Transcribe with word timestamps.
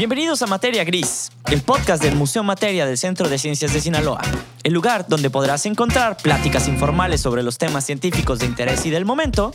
Bienvenidos 0.00 0.40
a 0.40 0.46
Materia 0.46 0.82
Gris, 0.82 1.30
el 1.50 1.60
podcast 1.60 2.02
del 2.02 2.16
Museo 2.16 2.42
Materia 2.42 2.86
del 2.86 2.96
Centro 2.96 3.28
de 3.28 3.38
Ciencias 3.38 3.74
de 3.74 3.82
Sinaloa, 3.82 4.22
el 4.62 4.72
lugar 4.72 5.04
donde 5.06 5.28
podrás 5.28 5.66
encontrar 5.66 6.16
pláticas 6.16 6.68
informales 6.68 7.20
sobre 7.20 7.42
los 7.42 7.58
temas 7.58 7.84
científicos 7.84 8.38
de 8.38 8.46
interés 8.46 8.86
y 8.86 8.90
del 8.90 9.04
momento, 9.04 9.52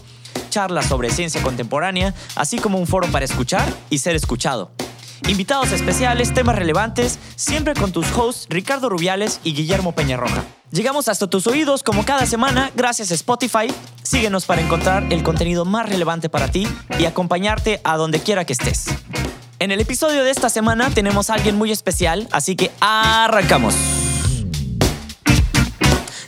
charlas 0.51 0.85
sobre 0.85 1.09
ciencia 1.09 1.41
contemporánea, 1.41 2.13
así 2.35 2.59
como 2.59 2.77
un 2.77 2.85
foro 2.85 3.07
para 3.07 3.25
escuchar 3.25 3.67
y 3.89 3.97
ser 3.97 4.15
escuchado. 4.15 4.69
Invitados 5.27 5.71
especiales, 5.71 6.31
temas 6.31 6.55
relevantes, 6.55 7.17
siempre 7.35 7.73
con 7.73 7.91
tus 7.91 8.05
hosts 8.15 8.45
Ricardo 8.47 8.87
Rubiales 8.87 9.39
y 9.43 9.55
Guillermo 9.55 9.93
Peñarroja. 9.93 10.43
Llegamos 10.69 11.07
hasta 11.07 11.25
tus 11.27 11.47
oídos 11.47 11.81
como 11.81 12.05
cada 12.05 12.27
semana 12.27 12.69
gracias 12.75 13.09
a 13.09 13.15
Spotify. 13.15 13.65
Síguenos 14.03 14.45
para 14.45 14.61
encontrar 14.61 15.11
el 15.11 15.23
contenido 15.23 15.65
más 15.65 15.89
relevante 15.89 16.29
para 16.29 16.51
ti 16.51 16.67
y 16.99 17.05
acompañarte 17.05 17.81
a 17.83 17.97
donde 17.97 18.19
quiera 18.19 18.45
que 18.45 18.53
estés. 18.53 18.89
En 19.59 19.71
el 19.71 19.79
episodio 19.79 20.23
de 20.23 20.31
esta 20.31 20.49
semana 20.49 20.89
tenemos 20.89 21.29
a 21.29 21.35
alguien 21.35 21.55
muy 21.57 21.71
especial, 21.71 22.27
así 22.31 22.55
que 22.55 22.71
arrancamos. 22.81 23.94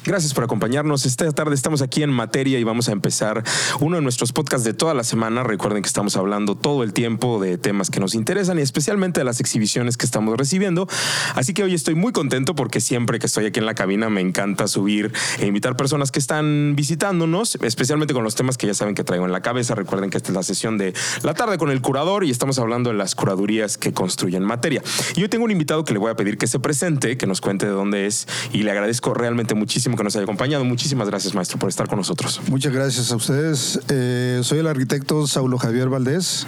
Gracias 0.08 0.34
por 0.34 0.46
acompañarnos. 0.46 1.06
Esta 1.06 1.30
tarde 1.34 1.54
estamos 1.54 1.82
aquí 1.82 2.02
en 2.02 2.12
materia 2.12 2.58
y 2.58 2.64
vamos 2.64 2.88
a 2.88 2.94
empezar 2.94 3.44
uno 3.82 3.98
de 3.98 4.02
nuestros 4.02 4.32
podcasts 4.32 4.64
de 4.64 4.74
toda 4.74 4.94
la 4.94 5.04
semana. 5.04 5.44
Recuerden 5.44 5.84
que 5.84 5.88
estamos 5.88 6.16
hablando 6.16 6.56
todo 6.56 6.84
el 6.84 6.94
tiempo 6.94 7.42
de 7.42 7.58
temas 7.58 7.90
que 7.90 8.00
nos 8.00 8.16
interesan 8.16 8.58
y 8.58 8.62
especialmente 8.62 9.20
de 9.20 9.26
las 9.26 9.42
exhibiciones 9.42 9.98
que 9.98 10.06
estamos 10.06 10.38
recibiendo. 10.38 10.88
Así 11.36 11.54
que 11.54 11.64
hoy 11.64 11.74
estoy 11.74 11.96
muy 11.96 12.14
contento 12.14 12.56
porque 12.56 12.80
siempre 12.80 13.20
que 13.20 13.26
estoy 13.26 13.48
aquí 13.48 13.60
en 13.60 13.66
la 13.66 13.76
cabina 13.76 14.10
me 14.10 14.22
encanta 14.22 14.70
subir 14.70 15.12
e 15.40 15.46
invitar 15.46 15.76
personas 15.76 16.10
que 16.10 16.20
están 16.20 16.78
visitándonos, 16.78 17.56
especialmente 17.56 18.14
con 18.14 18.24
los 18.24 18.36
temas 18.36 18.58
que 18.58 18.66
ya 18.66 18.74
saben 18.74 18.96
que 18.96 19.04
traigo 19.04 19.26
en 19.26 19.34
la 19.34 19.42
cabeza. 19.42 19.76
Recuerden 19.76 20.10
que 20.10 20.16
esta 20.16 20.30
es 20.30 20.36
la 20.36 20.44
sesión 20.44 20.78
de 20.78 20.94
la 21.24 21.34
tarde 21.34 21.58
con 21.58 21.70
el 21.70 21.82
curador 21.82 22.24
y 22.24 22.32
estamos 22.32 22.60
hablando 22.60 22.92
de 22.92 22.96
las 22.96 23.14
curadurías 23.14 23.78
que 23.78 23.92
construyen 23.92 24.46
materia. 24.46 24.82
Y 25.18 25.24
hoy 25.24 25.28
tengo 25.28 25.44
un 25.44 25.52
invitado 25.52 25.84
que 25.84 25.92
le 25.92 26.00
voy 26.00 26.12
a 26.12 26.16
pedir 26.16 26.38
que 26.38 26.48
se 26.48 26.60
presente, 26.60 27.18
que 27.18 27.28
nos 27.28 27.42
cuente 27.42 27.66
de 27.66 27.74
dónde 27.74 28.06
es 28.06 28.26
y 28.54 28.64
le 28.64 28.72
agradezco 28.72 29.14
realmente 29.14 29.54
muchísimo 29.54 29.97
que 29.98 30.04
nos 30.04 30.16
haya 30.16 30.24
acompañado. 30.24 30.64
Muchísimas 30.64 31.10
gracias, 31.10 31.34
maestro, 31.36 31.60
por 31.60 31.70
estar 31.70 31.88
con 31.88 31.98
nosotros. 31.98 32.40
Muchas 32.50 32.72
gracias 32.72 33.12
a 33.12 33.16
ustedes. 33.16 33.80
Eh, 33.90 34.40
soy 34.44 34.60
el 34.60 34.68
arquitecto 34.68 35.28
Saulo 35.28 35.58
Javier 35.58 35.90
Valdés, 35.90 36.48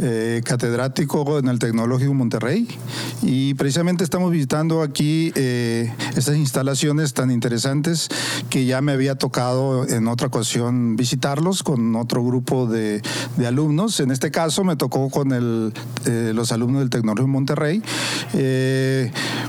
eh, 0.00 0.42
catedrático 0.44 1.38
en 1.38 1.48
el 1.48 1.58
Tecnológico 1.58 2.14
Monterrey, 2.14 2.68
y 3.22 3.54
precisamente 3.54 4.04
estamos 4.04 4.30
visitando 4.30 4.82
aquí 4.82 5.32
eh, 5.34 5.92
estas 6.16 6.36
instalaciones 6.36 7.14
tan 7.14 7.30
interesantes 7.30 8.08
que 8.48 8.66
ya 8.66 8.80
me 8.80 8.92
había 8.92 9.16
tocado 9.16 9.88
en 9.88 10.06
otra 10.06 10.28
ocasión 10.28 10.96
visitarlos 10.96 11.62
con 11.62 11.96
otro 11.96 12.24
grupo 12.24 12.66
de, 12.66 13.02
de 13.36 13.46
alumnos. 13.46 13.98
En 14.00 14.10
este 14.10 14.30
caso 14.30 14.62
me 14.62 14.76
tocó 14.76 15.10
con 15.10 15.32
el, 15.32 15.72
los 16.34 16.52
alumnos 16.52 16.80
del 16.80 16.90
Tecnológico 16.90 17.28
Monterrey, 17.28 17.82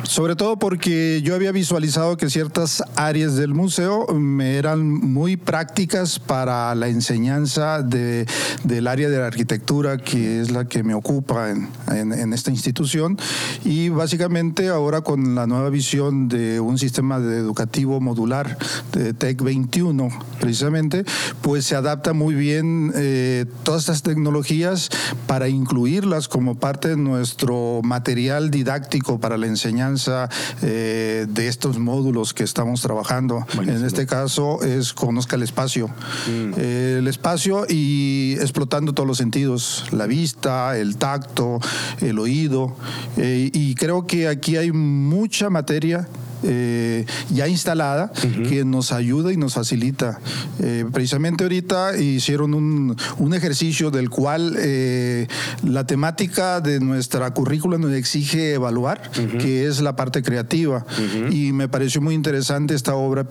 sobre 0.03 0.35
todo 0.35 0.57
porque 0.57 1.21
yo 1.23 1.35
había 1.35 1.51
visualizado 1.51 2.17
que 2.17 2.29
ciertas 2.29 2.83
áreas 2.95 3.35
del 3.41 3.55
museo 3.55 4.05
me 4.13 4.57
eran 4.57 4.87
muy 4.87 5.35
prácticas 5.35 6.19
para 6.19 6.73
la 6.75 6.87
enseñanza 6.89 7.81
de, 7.81 8.27
del 8.63 8.85
área 8.85 9.09
de 9.09 9.17
la 9.17 9.25
arquitectura, 9.25 9.97
que 9.97 10.41
es 10.41 10.51
la 10.51 10.65
que 10.65 10.83
me 10.83 10.93
ocupa 10.93 11.49
en, 11.49 11.69
en, 11.87 12.33
esta 12.33 12.51
institución. 12.51 13.17
Y 13.65 13.89
básicamente 13.89 14.69
ahora 14.69 15.01
con 15.01 15.33
la 15.33 15.47
nueva 15.47 15.69
visión 15.69 16.27
de 16.27 16.59
un 16.59 16.77
sistema 16.77 17.19
de 17.19 17.37
educativo 17.37 17.99
modular 17.99 18.57
de 18.91 19.13
TEC 19.13 19.41
21, 19.41 20.09
precisamente, 20.39 21.03
pues 21.41 21.65
se 21.65 21.75
adapta 21.75 22.13
muy 22.13 22.35
bien 22.35 22.91
eh, 22.95 23.45
todas 23.63 23.81
estas 23.81 24.03
tecnologías 24.03 24.89
para 25.25 25.49
incluirlas 25.49 26.27
como 26.27 26.55
parte 26.55 26.89
de 26.89 26.97
nuestro 26.97 27.81
material 27.83 28.51
didáctico 28.51 29.19
para 29.19 29.37
la 29.37 29.47
enseñanza 29.47 30.29
eh, 30.61 31.25
de 31.27 31.47
estos 31.47 31.79
módulos 31.79 32.33
que 32.33 32.43
estamos 32.43 32.81
trabajando. 32.81 33.30
En 33.61 33.85
este 33.85 34.05
caso 34.05 34.61
es 34.63 34.93
conozca 34.93 35.35
el 35.35 35.43
espacio. 35.43 35.89
Mm. 36.27 36.59
el 36.59 37.07
espacio 37.07 37.65
y 37.67 38.35
explotando 38.39 38.93
todos 38.93 39.07
los 39.07 39.17
sentidos, 39.17 39.85
la 39.91 40.05
vista, 40.05 40.77
el 40.77 40.97
tacto, 40.97 41.59
el 42.01 42.19
oído. 42.19 42.75
Eh, 43.17 43.49
y 43.53 43.75
creo 43.75 44.05
que 44.05 44.27
aquí 44.27 44.57
hay 44.57 44.71
mucha 44.71 45.49
materia 45.49 46.07
eh, 46.43 47.05
ya 47.29 47.47
instalada 47.47 48.11
que 48.47 48.65
nos 48.65 48.91
ayuda 48.91 49.31
y 49.31 49.37
nos 49.37 49.53
facilita. 49.53 50.19
Eh, 50.59 50.85
precisamente 50.91 51.43
ahorita 51.43 51.97
hicieron 51.97 52.53
un, 52.53 52.95
un 53.17 53.33
ejercicio 53.33 53.91
del 53.91 54.09
cual 54.09 54.55
eh, 54.57 55.27
la 55.63 55.85
temática 55.85 56.61
de 56.61 56.79
nuestra 56.79 57.31
currícula 57.33 57.77
nos 57.77 57.93
exige 57.93 58.53
evaluar, 58.53 59.11
que 59.39 59.67
es 59.67 59.81
la 59.81 59.95
parte 59.95 60.21
creativa. 60.23 60.85
Y 61.31 61.51
me 61.51 61.67
pareció 61.67 62.01
muy 62.01 62.15
interesante 62.15 62.73
esta 62.73 62.95
obra 62.95 63.27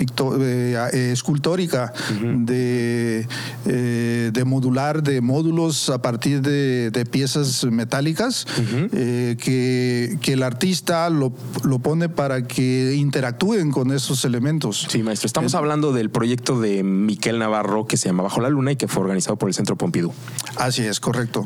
escultórica 0.92 1.92
de, 2.22 3.26
de 3.64 4.44
modular, 4.44 5.02
de 5.02 5.20
módulos 5.20 5.88
a 5.90 6.00
partir 6.00 6.40
de, 6.40 6.90
de 6.90 7.04
piezas 7.04 7.64
metálicas, 7.64 8.46
que, 8.90 10.18
que 10.20 10.32
el 10.32 10.42
artista 10.42 11.10
lo, 11.10 11.32
lo 11.64 11.78
pone 11.78 12.08
para 12.08 12.46
que 12.46 12.94
interactúen 13.00 13.70
con 13.70 13.90
esos 13.90 14.24
elementos. 14.24 14.86
Sí, 14.88 15.02
maestro. 15.02 15.26
Estamos 15.26 15.54
hablando 15.54 15.92
del 15.92 16.10
proyecto 16.10 16.60
de 16.60 16.82
Miquel 16.82 17.38
Navarro 17.38 17.86
que 17.86 17.96
se 17.96 18.08
llama 18.08 18.22
Bajo 18.22 18.40
la 18.40 18.48
Luna 18.48 18.72
y 18.72 18.76
que 18.76 18.88
fue 18.88 19.02
organizado 19.02 19.36
por 19.36 19.48
el 19.48 19.54
Centro 19.54 19.76
Pompidou. 19.76 20.12
Así 20.56 20.82
es, 20.82 21.00
correcto. 21.00 21.44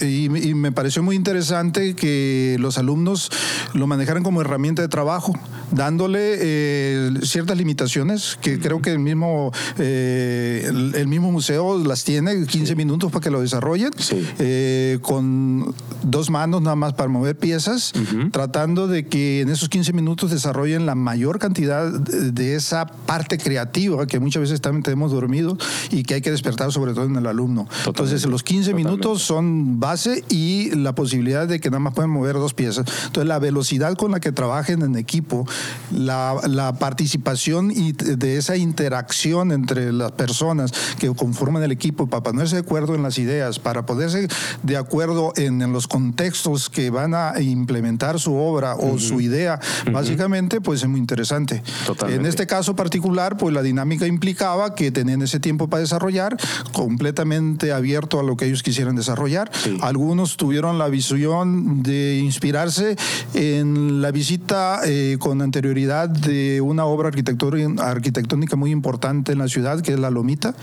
Y, 0.00 0.28
me 0.28 0.72
pareció 0.72 1.02
muy 1.02 1.16
interesante 1.16 1.94
que 1.94 2.56
los 2.58 2.78
alumnos 2.78 3.30
lo 3.74 3.86
manejaran 3.86 4.22
como 4.22 4.40
herramienta 4.40 4.82
de 4.82 4.88
trabajo, 4.88 5.32
dándole 5.70 6.36
eh, 6.40 7.10
ciertas 7.22 7.56
limitaciones 7.56 8.38
que 8.40 8.58
creo 8.58 8.82
que 8.82 8.90
el 8.90 8.98
mismo, 8.98 9.52
eh, 9.78 10.64
el, 10.66 11.06
mismo 11.06 11.30
museo 11.30 11.78
las 11.78 12.04
tiene, 12.04 12.46
15 12.46 12.74
minutos 12.74 13.12
para 13.12 13.22
que 13.22 13.30
lo 13.30 13.40
desarrollen, 13.40 13.90
eh, 14.38 14.98
con 15.02 15.74
dos 16.02 16.30
manos 16.30 16.62
nada 16.62 16.76
más 16.76 16.94
para 16.94 17.08
mover 17.08 17.36
piezas, 17.36 17.92
tratando 18.32 18.88
de 18.88 19.06
que 19.06 19.42
en 19.42 19.50
esos 19.50 19.68
15 19.68 19.92
minutos 19.92 20.30
desarrollen 20.30 20.86
la 20.88 20.94
mayor 20.94 21.38
cantidad 21.38 21.92
de 21.92 22.54
esa 22.54 22.86
parte 22.86 23.36
creativa 23.36 24.06
que 24.06 24.18
muchas 24.18 24.40
veces 24.40 24.62
también 24.62 24.82
tenemos 24.82 25.12
dormido 25.12 25.58
y 25.90 26.02
que 26.02 26.14
hay 26.14 26.22
que 26.22 26.30
despertar 26.30 26.72
sobre 26.72 26.94
todo 26.94 27.04
en 27.04 27.16
el 27.16 27.26
alumno. 27.26 27.68
Entonces 27.84 28.24
los 28.24 28.42
15 28.42 28.72
minutos 28.72 29.20
son 29.20 29.78
base 29.80 30.24
y 30.30 30.70
la 30.70 30.94
posibilidad 30.94 31.46
de 31.46 31.60
que 31.60 31.68
nada 31.68 31.80
más 31.80 31.92
pueden 31.92 32.10
mover 32.10 32.36
dos 32.36 32.54
piezas. 32.54 32.86
Entonces 33.04 33.28
la 33.28 33.38
velocidad 33.38 33.96
con 33.96 34.12
la 34.12 34.20
que 34.20 34.32
trabajen 34.32 34.80
en 34.80 34.96
equipo, 34.96 35.46
la, 35.92 36.36
la 36.48 36.72
participación 36.78 37.70
y 37.70 37.92
de 37.92 38.38
esa 38.38 38.56
interacción 38.56 39.52
entre 39.52 39.92
las 39.92 40.12
personas 40.12 40.72
que 40.98 41.14
conforman 41.14 41.62
el 41.64 41.72
equipo 41.72 42.06
para 42.06 42.22
ponerse 42.22 42.56
de 42.56 42.62
acuerdo 42.62 42.94
en 42.94 43.02
las 43.02 43.18
ideas, 43.18 43.58
para 43.58 43.84
poderse 43.84 44.26
de 44.62 44.76
acuerdo 44.78 45.34
en, 45.36 45.60
en 45.60 45.70
los 45.70 45.86
contextos 45.86 46.70
que 46.70 46.88
van 46.88 47.12
a 47.12 47.34
implementar 47.42 48.18
su 48.18 48.36
obra 48.36 48.74
o 48.76 48.98
su 48.98 49.20
idea, 49.20 49.60
básicamente 49.92 50.62
pues 50.62 50.77
es 50.82 50.88
muy 50.88 51.00
interesante. 51.00 51.62
En 52.08 52.26
este 52.26 52.46
caso 52.46 52.74
particular, 52.76 53.36
pues 53.36 53.54
la 53.54 53.62
dinámica 53.62 54.06
implicaba 54.06 54.74
que 54.74 54.90
tenían 54.90 55.22
ese 55.22 55.40
tiempo 55.40 55.68
para 55.68 55.80
desarrollar, 55.80 56.36
completamente 56.72 57.72
abierto 57.72 58.20
a 58.20 58.22
lo 58.22 58.36
que 58.36 58.46
ellos 58.46 58.62
quisieran 58.62 58.96
desarrollar. 58.96 59.50
Algunos 59.80 60.36
tuvieron 60.36 60.78
la 60.78 60.88
visión 60.88 61.82
de 61.82 62.20
inspirarse 62.22 62.96
en 63.34 64.02
la 64.02 64.10
visita 64.10 64.80
eh, 64.84 65.16
con 65.18 65.42
anterioridad 65.42 66.08
de 66.08 66.60
una 66.60 66.84
obra 66.84 67.08
arquitectónica 67.08 68.56
muy 68.56 68.70
importante 68.70 69.32
en 69.32 69.38
la 69.38 69.48
ciudad, 69.48 69.80
que 69.80 69.92
es 69.92 69.98
la 69.98 70.10
Lomita, 70.10 70.54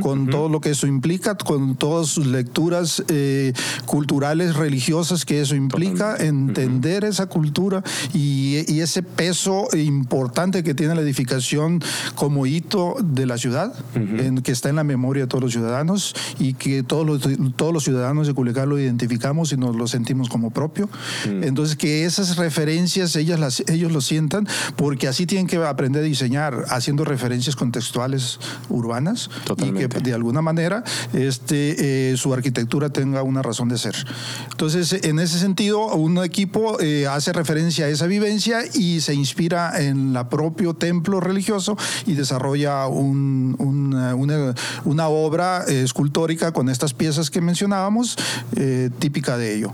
con 0.00 0.28
todo 0.28 0.48
lo 0.48 0.60
que 0.60 0.70
eso 0.70 0.86
implica, 0.86 1.36
con 1.36 1.76
todas 1.76 2.08
sus 2.08 2.26
lecturas 2.26 3.02
eh, 3.08 3.52
culturales, 3.86 4.56
religiosas 4.56 5.24
que 5.24 5.40
eso 5.40 5.54
implica, 5.54 6.16
entender 6.16 7.04
esa 7.04 7.26
cultura 7.26 7.82
y, 8.12 8.64
y 8.72 8.80
ese 8.80 9.02
peso 9.02 9.63
importante 9.74 10.62
que 10.62 10.74
tiene 10.74 10.94
la 10.94 11.02
edificación 11.02 11.82
como 12.14 12.46
hito 12.46 12.96
de 13.02 13.26
la 13.26 13.38
ciudad, 13.38 13.74
en, 13.94 14.42
que 14.42 14.52
está 14.52 14.68
en 14.68 14.76
la 14.76 14.84
memoria 14.84 15.24
de 15.24 15.26
todos 15.28 15.42
los 15.42 15.52
ciudadanos 15.52 16.14
y 16.38 16.54
que 16.54 16.82
todos 16.82 17.06
los, 17.06 17.28
todos 17.56 17.72
los 17.72 17.84
ciudadanos 17.84 18.26
de 18.26 18.34
Culiacán 18.34 18.68
lo 18.68 18.78
identificamos 18.78 19.52
y 19.52 19.56
nos 19.56 19.76
lo 19.76 19.86
sentimos 19.86 20.28
como 20.28 20.50
propio. 20.50 20.88
Entonces, 21.24 21.76
que 21.76 22.04
esas 22.04 22.36
referencias 22.36 23.16
ellas 23.16 23.38
las, 23.38 23.62
ellos 23.68 23.92
lo 23.92 24.00
presentan, 24.04 24.46
porque 24.76 25.08
así 25.08 25.26
tienen 25.26 25.46
que 25.46 25.56
aprender 25.56 26.02
a 26.02 26.04
diseñar 26.04 26.64
haciendo 26.68 27.04
referencias 27.04 27.56
contextuales 27.56 28.38
urbanas 28.68 29.30
y 29.58 29.72
que 29.72 29.88
de 29.88 30.12
alguna 30.12 30.42
manera 30.42 30.84
este, 31.14 32.12
eh, 32.12 32.16
su 32.16 32.34
arquitectura 32.34 32.90
tenga 32.90 33.22
una 33.22 33.42
razón 33.42 33.68
de 33.68 33.78
ser. 33.78 33.94
Entonces, 34.50 34.92
en 35.04 35.18
ese 35.18 35.38
sentido, 35.38 35.94
un 35.94 36.22
equipo 36.22 36.78
eh, 36.80 37.06
hace 37.06 37.32
referencia 37.32 37.86
a 37.86 37.88
esa 37.88 38.06
vivencia 38.06 38.60
y 38.74 39.00
se 39.00 39.14
inspira 39.14 39.53
en 39.54 40.12
la 40.12 40.28
propio 40.28 40.74
templo 40.74 41.20
religioso 41.20 41.76
y 42.06 42.14
desarrolla 42.14 42.86
un, 42.86 43.56
una, 43.58 44.54
una, 44.84 45.08
obra 45.08 45.64
escultórica 45.64 46.52
con 46.52 46.68
estas 46.68 46.94
piezas 46.94 47.30
que 47.30 47.40
mencionábamos, 47.40 48.16
típica 48.98 49.36
de 49.36 49.54
ello. 49.54 49.72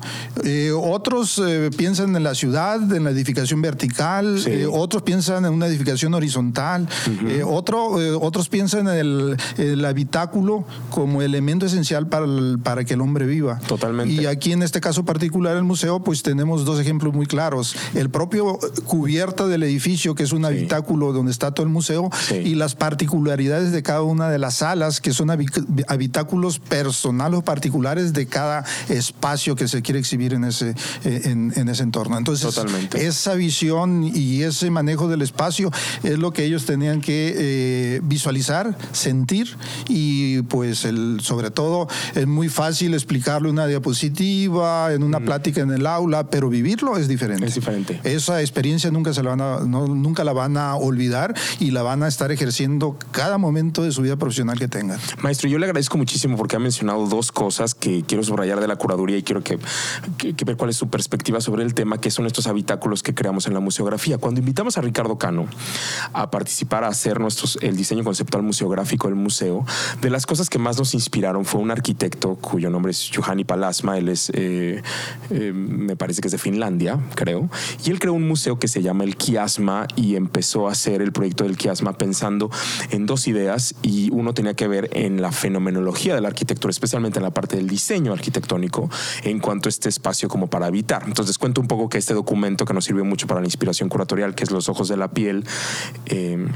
otros 0.77 1.41
piensan 1.77 2.15
en 2.17 2.23
la 2.23 2.35
ciudad, 2.35 2.81
en 2.93 3.05
la 3.05 3.11
edificación 3.11 3.63
vertical, 3.63 4.43
eh, 4.47 4.67
otros 4.71 5.03
piensan 5.03 5.45
en 5.45 5.53
una 5.53 5.67
edificación 5.67 6.15
horizontal, 6.15 6.89
eh, 7.27 7.43
otro, 7.47 8.01
eh, 8.01 8.13
otros 8.13 8.49
piensan 8.49 8.89
en 8.89 9.37
el, 9.57 9.85
habitáculo 9.85 10.65
como 10.91 11.23
elemento 11.23 11.67
esencial 11.67 12.07
para, 12.09 12.27
para 12.63 12.85
que 12.85 12.95
el 12.95 13.01
hombre 13.01 13.27
viva. 13.27 13.59
Totalmente. 13.67 14.13
Y 14.13 14.27
aquí 14.27 14.53
en 14.53 14.63
este 14.63 14.81
caso 14.81 15.05
particular, 15.05 15.57
el 15.57 15.65
museo, 15.65 16.01
pues 16.01 16.23
tenemos 16.23 16.65
dos 16.65 16.79
ejemplos 16.79 17.15
muy 17.15 17.27
claros. 17.27 17.75
El 17.95 18.11
propio 18.11 18.59
cubierta 18.85 19.47
del 19.47 19.60
edificio, 19.63 20.15
que 20.15 20.23
es 20.23 20.33
un 20.33 20.45
habitáculo 20.45 21.13
donde 21.13 21.33
está 21.33 21.53
todo 21.53 21.65
el 21.65 21.73
museo, 21.73 22.11
y 22.31 22.55
las 22.55 22.75
particularidades 22.75 23.73
de 23.73 23.83
cada 23.83 24.03
una 24.03 24.29
de 24.31 24.39
las 24.39 24.57
salas, 24.57 25.01
que 25.01 25.13
son 25.13 25.31
habitáculos 25.31 26.59
personales 26.59 27.39
o 27.39 27.43
particulares 27.43 28.13
de 28.13 28.27
cada 28.27 28.65
espacio 28.89 29.57
que 29.57 29.69
se 29.69 29.83
quiere 29.83 30.01
exhibir 30.01 30.35
en 30.35 30.45
ese, 30.45 30.75
en, 31.05 31.53
en 31.57 31.69
ese 31.69 31.83
entorno. 31.83 32.19
Entonces, 32.19 32.59
esa 32.95 33.35
visión 33.35 34.11
y 34.15 34.43
ese 34.43 34.71
manejo 34.71 35.09
del 35.09 35.23
espacio 35.23 35.71
es 36.03 36.19
lo 36.19 36.33
que 36.33 36.45
ellos 36.45 36.65
tenían 36.67 37.01
que 37.01 37.35
eh, 37.37 38.01
visualizar, 38.03 38.77
sentir 38.93 39.57
y 39.89 40.43
pues 40.43 40.85
el, 40.85 41.21
sobre 41.23 41.51
todo 41.51 41.89
es 42.15 42.27
muy 42.27 42.49
fácil 42.49 42.95
explicarlo 42.95 43.49
en 43.49 43.55
una 43.55 43.67
diapositiva, 43.67 44.93
en 44.93 45.03
una 45.03 45.21
plática 45.21 45.61
en 45.61 45.71
el 45.71 45.87
aula, 45.87 46.29
pero 46.31 46.49
vivirlo 46.49 46.97
es 46.97 47.09
diferente. 47.09 47.47
Es 47.47 47.55
diferente. 47.55 48.01
Esa 48.05 48.41
experiencia 48.41 48.91
nunca 48.91 49.13
se 49.13 49.23
la 49.23 49.31
van 49.31 49.41
a, 49.41 49.50
nunca 49.61 50.25
la 50.25 50.33
van 50.33 50.57
a 50.57 50.77
olvidar 50.77 51.35
y 51.59 51.71
la 51.71 51.83
van 51.83 52.03
a 52.03 52.09
estar 52.09 52.31
ejerciendo 52.31 52.97
cada 53.11 53.39
momento 53.39 53.83
de 53.83 53.93
su 53.93 54.03
vida 54.03 54.17
profesional 54.17 54.59
que 54.59 54.69
tengan. 54.69 54.99
Maestro, 55.23 55.49
yo 55.49 55.59
le 55.59 55.67
agradezco 55.67 55.99
muchísimo 55.99 56.37
porque 56.37 56.57
ha 56.57 56.59
mencionado 56.59 57.07
dos 57.07 57.33
cosas 57.33 57.75
que 57.75 58.05
quiero 58.07 58.23
subrayar 58.23 58.61
de 58.61 58.69
la 58.69 58.77
curaduría 58.77 59.17
y 59.17 59.23
quiero 59.23 59.43
que, 59.43 59.59
que 60.19 60.45
ver 60.45 60.57
cuál 60.57 60.71
es 60.71 60.77
su 60.77 60.89
perspectiva 60.89 61.41
sobre 61.41 61.65
el 61.65 61.75
tema, 61.75 61.99
que 61.99 62.11
son 62.11 62.27
estos 62.27 62.47
habitáculos 62.47 63.03
que 63.03 63.15
creamos 63.15 63.47
en 63.47 63.55
la 63.55 63.61
museografía. 63.61 64.19
Cuando 64.19 64.41
invitamos 64.41 64.79
a 64.79 64.81
Ricardo 64.81 65.19
Cano 65.19 65.47
a 66.13 66.31
participar 66.31 66.85
a 66.85 66.89
hacer 66.89 67.21
nuestros, 67.21 67.59
el 67.63 67.77
diseño 67.77 68.05
conceptual 68.05 68.43
museográfico 68.43 69.09
del 69.09 69.17
museo, 69.17 69.65
de 70.01 70.11
las 70.11 70.27
cosas 70.27 70.49
que 70.49 70.59
más 70.59 70.79
nos 70.79 70.95
inspiraron 70.95 71.45
fue 71.45 71.61
un 71.61 71.71
arquitecto 71.71 72.37
cuyo 72.37 72.71
nombre 72.71 72.93
es 72.93 73.11
Juhani 73.15 73.45
Palasma, 73.45 73.99
él 73.99 74.09
es, 74.09 74.31
eh, 74.35 74.83
eh, 75.31 75.53
me 75.53 75.97
parece 75.97 76.21
que 76.21 76.29
es 76.29 76.33
de 76.33 76.39
Finlandia, 76.39 76.99
creo, 77.15 77.49
y 77.85 77.91
él 77.91 77.99
creó 77.99 78.13
un 78.13 78.27
museo 78.27 78.59
que 78.59 78.69
se 78.69 78.83
llama 78.83 79.05
el 79.05 79.17
Y 79.97 80.17
empezó 80.17 80.69
a 80.69 80.73
hacer 80.73 81.03
el 81.03 81.13
proyecto 81.13 81.45
del 81.45 81.57
Kiasma 81.57 81.97
pensando 81.97 82.51
en 82.91 83.07
dos 83.07 83.27
ideas 83.27 83.75
y 83.83 84.11
uno 84.13 84.35
tenía 84.35 84.55
que 84.55 84.69
ver 84.69 84.91
en 84.93 85.23
la 85.23 85.33
fenomenología 85.33 86.15
de 86.15 86.21
la 86.21 86.29
arquitectura, 86.29 86.71
especialmente 86.71 87.19
en 87.19 87.23
la 87.23 87.31
parte 87.31 87.57
del 87.57 87.69
diseño 87.69 88.13
arquitectónico 88.13 88.91
en 89.25 89.39
cuanto 89.39 89.69
a 89.69 89.71
este 89.71 89.89
espacio 89.89 90.29
como 90.29 90.49
para 90.49 90.67
habitar. 90.67 91.05
Entonces 91.07 91.39
cuento 91.39 91.61
un 91.61 91.69
poco 91.69 91.89
que 91.89 91.99
este 91.99 92.15
documento 92.15 92.65
que 92.65 92.75
nos 92.75 92.85
sirvió 92.85 93.05
mucho 93.05 93.27
para 93.27 93.41
la 93.41 93.47
inspiración 93.47 93.89
curatorial, 93.89 94.35
que 94.35 94.45
es 94.45 94.51
Los 94.51 94.69
Ojos 94.69 94.89
de 94.89 94.97
la 94.97 95.09
Piel, 95.09 95.45
eh, 96.07 96.47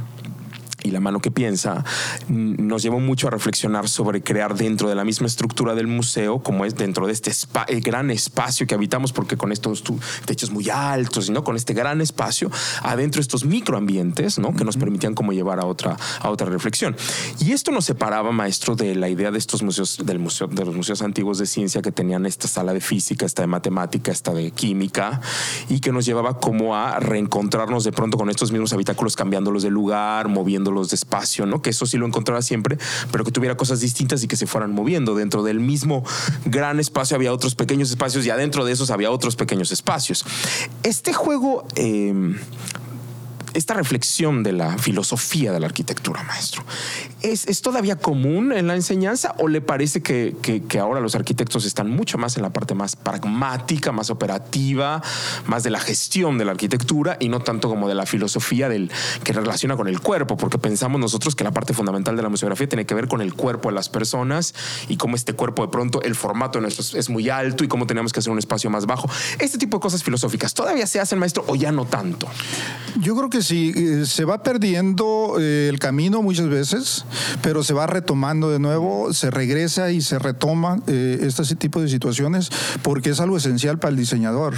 y 0.85 0.91
la 0.91 1.01
mano 1.01 1.21
que 1.21 1.31
piensa, 1.31 1.83
nos 2.29 2.83
llevó 2.83 3.01
mucho 3.01 3.27
a 3.27 3.31
reflexionar 3.31 3.89
sobre 3.89 4.23
crear 4.23 4.55
dentro 4.55 4.89
de 4.89 4.95
la 4.95 5.03
misma 5.03 5.27
estructura 5.27 5.75
del 5.75 5.87
museo, 5.87 6.41
como 6.41 6.67
es 6.67 6.77
dentro 6.77 7.07
de 7.07 7.15
este 7.15 7.33
eh, 7.69 7.81
gran 7.81 8.11
espacio 8.11 8.67
que 8.67 8.75
habitamos, 8.75 9.13
porque 9.13 9.39
con 9.39 9.51
estos 9.51 9.83
techos 10.27 10.51
muy 10.51 10.69
altos, 10.69 11.31
¿no? 11.31 11.43
con 11.43 11.57
este 11.57 11.73
gran 11.73 12.03
espacio, 12.03 12.51
adentro 12.83 13.23
estos 13.23 13.47
microambientes 13.47 14.39
¿no? 14.39 14.55
que 14.55 14.65
nos 14.65 14.77
permitían 14.77 15.15
como 15.15 15.33
llevar 15.33 15.59
a 15.59 15.65
otra, 15.65 15.97
a 16.21 16.29
otra 16.29 16.49
reflexión. 16.49 16.95
Y 17.41 17.53
esto 17.53 17.73
nos 17.73 17.87
separaba, 17.87 18.31
maestro, 18.31 18.77
de 18.77 18.95
la 18.95 19.09
idea 19.09 19.31
de 19.31 19.39
estos 19.39 19.63
museos, 19.63 19.99
del 20.05 20.19
museo, 20.19 20.49
de 20.49 20.67
los 20.67 20.77
museos 20.77 21.01
antiguos 21.01 21.39
de 21.39 21.47
ciencia 21.47 21.81
que 21.81 21.93
tenían 21.93 22.27
esta 22.27 22.47
sala 22.47 22.75
de 22.75 22.83
física, 22.83 23.25
esta 23.25 23.41
de 23.41 23.47
matemática, 23.47 24.13
esta 24.13 24.35
de 24.35 24.51
química, 24.51 25.23
y 25.71 25.81
que 25.81 25.93
nos 25.93 26.05
llevaba 26.05 26.39
como 26.41 26.77
a 26.77 27.01
reencontrarnos 27.01 27.85
de 27.85 27.93
pronto 27.93 28.19
con 28.19 28.29
estos 28.29 28.53
mismos 28.53 28.75
habitáculos, 28.75 29.17
cambiándolos 29.17 29.63
de 29.63 29.71
lugar, 29.71 30.29
moviéndolos 30.29 30.74
los 30.75 30.91
de 30.91 30.97
espacio, 30.97 31.47
¿no? 31.47 31.63
Que 31.63 31.71
eso 31.71 31.87
sí 31.87 31.97
lo 31.97 32.07
encontraba 32.07 32.43
siempre, 32.43 32.79
pero 33.11 33.25
que 33.25 33.31
tuviera 33.31 33.57
cosas 33.57 33.81
distintas 33.81 34.23
y 34.23 34.29
que 34.29 34.37
se 34.37 34.47
fueran 34.47 34.73
moviendo. 34.73 35.15
Dentro 35.15 35.43
del 35.43 35.61
mismo 35.61 36.05
gran 36.45 36.81
espacio 36.81 37.17
había 37.17 37.33
otros 37.33 37.55
pequeños 37.55 37.91
espacios 37.91 38.27
y 38.27 38.31
adentro 38.31 38.65
de 38.65 38.73
esos 38.73 38.91
había 38.91 39.11
otros 39.11 39.37
pequeños 39.37 39.73
espacios. 39.73 40.25
Este 40.83 41.13
juego 41.13 41.67
eh, 41.77 42.13
esta 43.55 43.75
reflexión 43.75 44.43
de 44.43 44.53
la 44.53 44.77
filosofía 44.79 45.53
de 45.53 45.61
la 45.61 45.67
arquitectura, 45.67 46.23
maestro, 46.25 46.65
¿es, 47.25 47.63
todavía 47.63 47.97
común 47.97 48.53
en 48.53 48.67
la 48.67 48.75
enseñanza 48.75 49.35
o 49.39 49.49
le 49.49 49.61
parece 49.61 50.03
que, 50.03 50.35
ahora 50.81 51.01
los 51.01 51.15
arquitectos 51.15 51.65
están 51.65 51.91
mucho 51.91 52.19
más 52.19 52.37
en 52.37 52.43
la 52.43 52.51
parte 52.51 52.75
más 52.75 52.97
pragmática, 52.97 53.93
más 53.93 54.11
operativa, 54.11 55.03
más 55.47 55.63
de 55.63 55.71
la 55.71 55.81
gestión 55.81 56.39
de 56.39 56.45
la 56.45 56.53
arquitectura 56.53 57.17
y 57.21 57.29
no 57.29 57.41
tanto 57.41 57.69
como 57.69 57.89
de 57.89 57.95
la 57.95 58.07
filosofía 58.07 58.69
del 58.69 58.91
que 59.23 59.33
relaciona 59.33 59.77
con 59.77 59.89
el 59.89 60.01
cuerpo? 60.01 60.37
Porque 60.37 60.59
pensamos 60.59 61.01
nosotros 61.01 61.35
que 61.35 61.45
la 61.45 61.53
parte 61.53 61.73
fundamental 61.73 62.17
de 62.17 62.23
la 62.23 62.29
museografía 62.29 62.69
tiene 62.69 62.87
que 62.87 62.95
ver 62.95 63.09
con 63.09 63.21
el 63.21 63.35
cuerpo 63.35 63.69
de 63.71 63.75
las 63.75 63.89
personas 63.89 64.55
y 64.89 64.97
cómo 64.97 65.17
este 65.17 65.33
cuerpo 65.33 65.63
de 65.63 65.69
pronto 65.69 66.03
el 66.03 66.15
formato 66.15 66.59
de 66.59 66.63
nuestros 66.63 66.95
es 66.95 67.09
muy 67.09 67.31
alto 67.31 67.65
y 67.65 67.69
cómo 67.69 67.87
tenemos 67.87 68.13
que 68.13 68.21
hacer 68.21 68.33
un 68.33 68.39
espacio 68.39 68.71
más 68.71 68.87
bajo. 68.87 69.09
Este 69.39 69.59
tipo 69.59 69.79
de 69.79 69.81
cosas 69.81 70.03
filosóficas, 70.03 70.55
¿todavía 70.55 70.87
se 70.87 71.01
hacen, 71.01 71.19
maestro, 71.19 71.45
o 71.47 71.55
ya 71.55 71.73
no 71.73 71.87
tanto? 71.87 72.29
Yo 73.01 73.17
creo 73.17 73.31
que 73.31 73.43
sí, 73.43 73.73
eh, 73.75 74.07
se 74.07 74.25
va 74.25 74.43
perdiendo 74.43 75.37
eh, 75.41 75.69
el 75.69 75.79
camino 75.79 76.23
muchas 76.23 76.49
veces, 76.49 77.05
pero 77.43 77.63
se 77.63 77.75
va 77.75 77.87
retomando 77.87 78.51
de 78.51 78.59
nuevo, 78.59 79.13
se 79.13 79.31
regresa 79.31 79.91
y 79.91 80.01
se 80.01 80.19
retoma 80.19 80.81
eh, 80.87 81.19
este 81.23 81.57
tipo 81.57 81.81
de 81.81 81.89
situaciones 81.89 82.51
porque 82.83 83.11
es 83.11 83.21
algo 83.21 83.37
esencial 83.37 83.79
para 83.79 83.91
el 83.91 83.97
diseñador. 83.97 84.55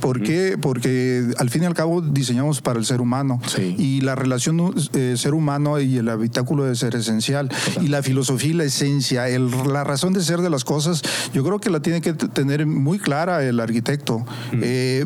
¿Por 0.00 0.22
qué? 0.22 0.56
Porque 0.60 1.24
al 1.38 1.50
fin 1.50 1.62
y 1.62 1.66
al 1.66 1.74
cabo 1.74 2.00
diseñamos 2.00 2.60
para 2.60 2.78
el 2.78 2.84
ser 2.84 3.00
humano. 3.00 3.40
Y 3.58 4.00
la 4.00 4.14
relación 4.14 4.74
ser 5.16 5.34
humano 5.34 5.80
y 5.80 5.98
el 5.98 6.08
habitáculo 6.08 6.64
debe 6.64 6.76
ser 6.76 6.94
esencial. 6.94 7.50
Y 7.80 7.88
la 7.88 8.02
filosofía 8.02 8.50
y 8.50 8.54
la 8.54 8.64
esencia, 8.64 9.26
la 9.28 9.84
razón 9.84 10.12
de 10.12 10.22
ser 10.22 10.40
de 10.40 10.50
las 10.50 10.64
cosas, 10.64 11.02
yo 11.32 11.44
creo 11.44 11.60
que 11.60 11.70
la 11.70 11.80
tiene 11.80 12.00
que 12.00 12.12
tener 12.12 12.66
muy 12.66 12.98
clara 12.98 13.44
el 13.44 13.60
arquitecto, 13.60 14.24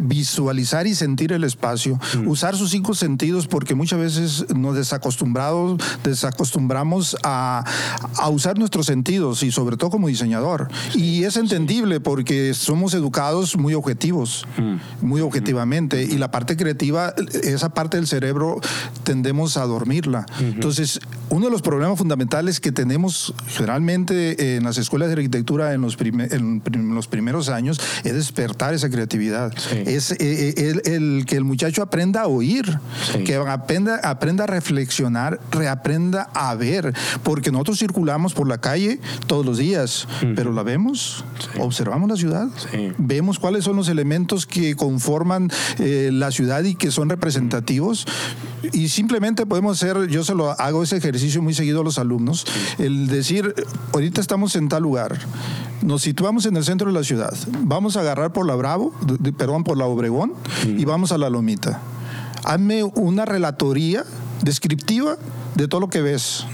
visualizar 0.00 0.86
y 0.86 0.94
sentir 0.94 1.32
el 1.32 1.44
espacio, 1.44 1.98
usar 2.26 2.56
sus 2.56 2.70
cinco 2.70 2.94
sentidos 2.94 3.46
porque 3.46 3.74
muchas 3.74 3.98
veces 3.98 4.46
nos 4.54 4.74
desacostumbrados, 4.74 5.78
desacostumbramos 6.74 7.16
a, 7.22 7.64
usar 8.30 8.58
nuestros 8.58 8.86
sentidos 8.86 9.42
y 9.42 9.52
sobre 9.52 9.76
todo 9.76 9.90
como 9.90 10.08
diseñador. 10.08 10.68
y 10.94 11.24
es 11.24 11.36
entendible 11.36 12.00
porque 12.00 12.54
somos 12.54 12.94
educados 12.94 13.56
muy 13.56 13.74
objetivos, 13.74 14.46
mm. 14.56 15.06
muy 15.06 15.20
objetivamente, 15.20 16.02
y 16.02 16.18
la 16.18 16.30
parte 16.30 16.56
creativa, 16.56 17.14
esa 17.42 17.68
parte 17.68 17.96
del 17.96 18.06
cerebro 18.06 18.60
tendemos 19.04 19.56
a 19.56 19.66
dormirla. 19.66 20.26
Entonces, 20.40 21.00
uno 21.30 21.46
de 21.46 21.52
los 21.52 21.62
problemas 21.62 21.98
fundamentales 21.98 22.60
que 22.60 22.72
tenemos 22.72 23.34
generalmente 23.48 24.56
en 24.56 24.64
las 24.64 24.78
escuelas 24.78 25.08
de 25.08 25.14
arquitectura 25.14 25.74
en 25.74 25.80
los, 25.80 25.96
en 26.00 26.94
los 26.94 27.06
primeros 27.08 27.48
años 27.48 27.80
es 28.04 28.14
despertar 28.14 28.74
esa 28.74 28.90
creatividad. 28.90 29.52
Es 29.86 30.12
eh, 30.12 30.16
eh, 30.20 30.74
el, 30.84 31.24
que 31.26 31.36
el 31.36 31.44
muchacho 31.44 31.82
aprenda 31.82 32.22
a 32.22 32.26
oír, 32.26 32.78
que 33.24 33.36
aprenda, 33.36 33.96
aprenda 33.96 34.44
a 34.44 34.46
reflexionar, 34.46 35.40
reaprenda 35.50 36.28
a 36.34 36.54
ver, 36.54 36.63
porque 37.22 37.50
nosotros 37.50 37.78
circulamos 37.78 38.34
por 38.34 38.48
la 38.48 38.58
calle 38.58 39.00
todos 39.26 39.44
los 39.44 39.58
días, 39.58 40.08
pero 40.34 40.52
la 40.52 40.62
vemos, 40.62 41.24
observamos 41.58 42.08
la 42.08 42.16
ciudad, 42.16 42.48
vemos 42.98 43.38
cuáles 43.38 43.64
son 43.64 43.76
los 43.76 43.88
elementos 43.88 44.46
que 44.46 44.76
conforman 44.76 45.50
eh, 45.78 46.10
la 46.12 46.30
ciudad 46.30 46.64
y 46.64 46.74
que 46.74 46.90
son 46.90 47.08
representativos 47.08 48.06
y 48.72 48.88
simplemente 48.88 49.46
podemos 49.46 49.82
hacer, 49.82 50.08
yo 50.08 50.24
se 50.24 50.34
lo 50.34 50.50
hago 50.50 50.82
ese 50.82 50.96
ejercicio 50.96 51.42
muy 51.42 51.54
seguido 51.54 51.80
a 51.80 51.84
los 51.84 51.98
alumnos, 51.98 52.46
el 52.78 53.06
decir, 53.08 53.54
ahorita 53.92 54.20
estamos 54.20 54.56
en 54.56 54.68
tal 54.68 54.82
lugar, 54.82 55.18
nos 55.82 56.02
situamos 56.02 56.46
en 56.46 56.56
el 56.56 56.64
centro 56.64 56.88
de 56.88 56.94
la 56.94 57.04
ciudad, 57.04 57.34
vamos 57.62 57.96
a 57.96 58.00
agarrar 58.00 58.32
por 58.32 58.46
la 58.46 58.54
Bravo, 58.54 58.92
perdón, 59.36 59.64
por 59.64 59.76
la 59.76 59.86
Obregón 59.86 60.32
y 60.64 60.84
vamos 60.84 61.12
a 61.12 61.18
la 61.18 61.28
Lomita. 61.30 61.80
Hazme 62.44 62.84
una 62.84 63.24
relatoría 63.24 64.04
descriptiva 64.42 65.16
de 65.54 65.68
todo 65.68 65.80
lo 65.80 65.88
que 65.88 66.02
ves. 66.02 66.46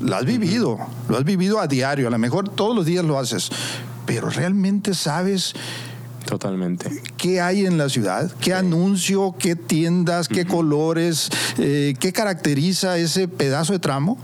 Lo 0.00 0.16
has 0.16 0.24
vivido, 0.24 0.78
lo 1.08 1.16
has 1.16 1.24
vivido 1.24 1.60
a 1.60 1.66
diario, 1.66 2.08
a 2.08 2.10
lo 2.10 2.18
mejor 2.18 2.48
todos 2.48 2.74
los 2.74 2.86
días 2.86 3.04
lo 3.04 3.18
haces, 3.18 3.50
pero 4.06 4.30
realmente 4.30 4.94
sabes 4.94 5.54
Totalmente. 6.28 6.90
¿Qué 7.16 7.40
hay 7.40 7.64
en 7.64 7.78
la 7.78 7.88
ciudad? 7.88 8.30
¿Qué 8.38 8.52
anuncio? 8.52 9.34
¿Qué 9.38 9.56
tiendas? 9.56 10.28
¿Qué 10.28 10.44
colores? 10.44 11.30
Eh, 11.56 11.94
¿Qué 11.98 12.12
caracteriza 12.12 12.98
ese 12.98 13.28
pedazo 13.28 13.72
de 13.72 13.78
tramo? 13.78 14.18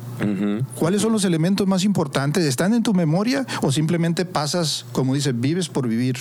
¿Cuáles 0.78 1.02
son 1.02 1.12
los 1.12 1.24
elementos 1.24 1.66
más 1.66 1.84
importantes? 1.84 2.44
¿Están 2.44 2.74
en 2.74 2.82
tu 2.82 2.94
memoria 2.94 3.46
o 3.62 3.72
simplemente 3.72 4.24
pasas, 4.24 4.86
como 4.92 5.14
dice, 5.14 5.32
vives 5.32 5.68
por 5.68 5.88
vivir, 5.88 6.16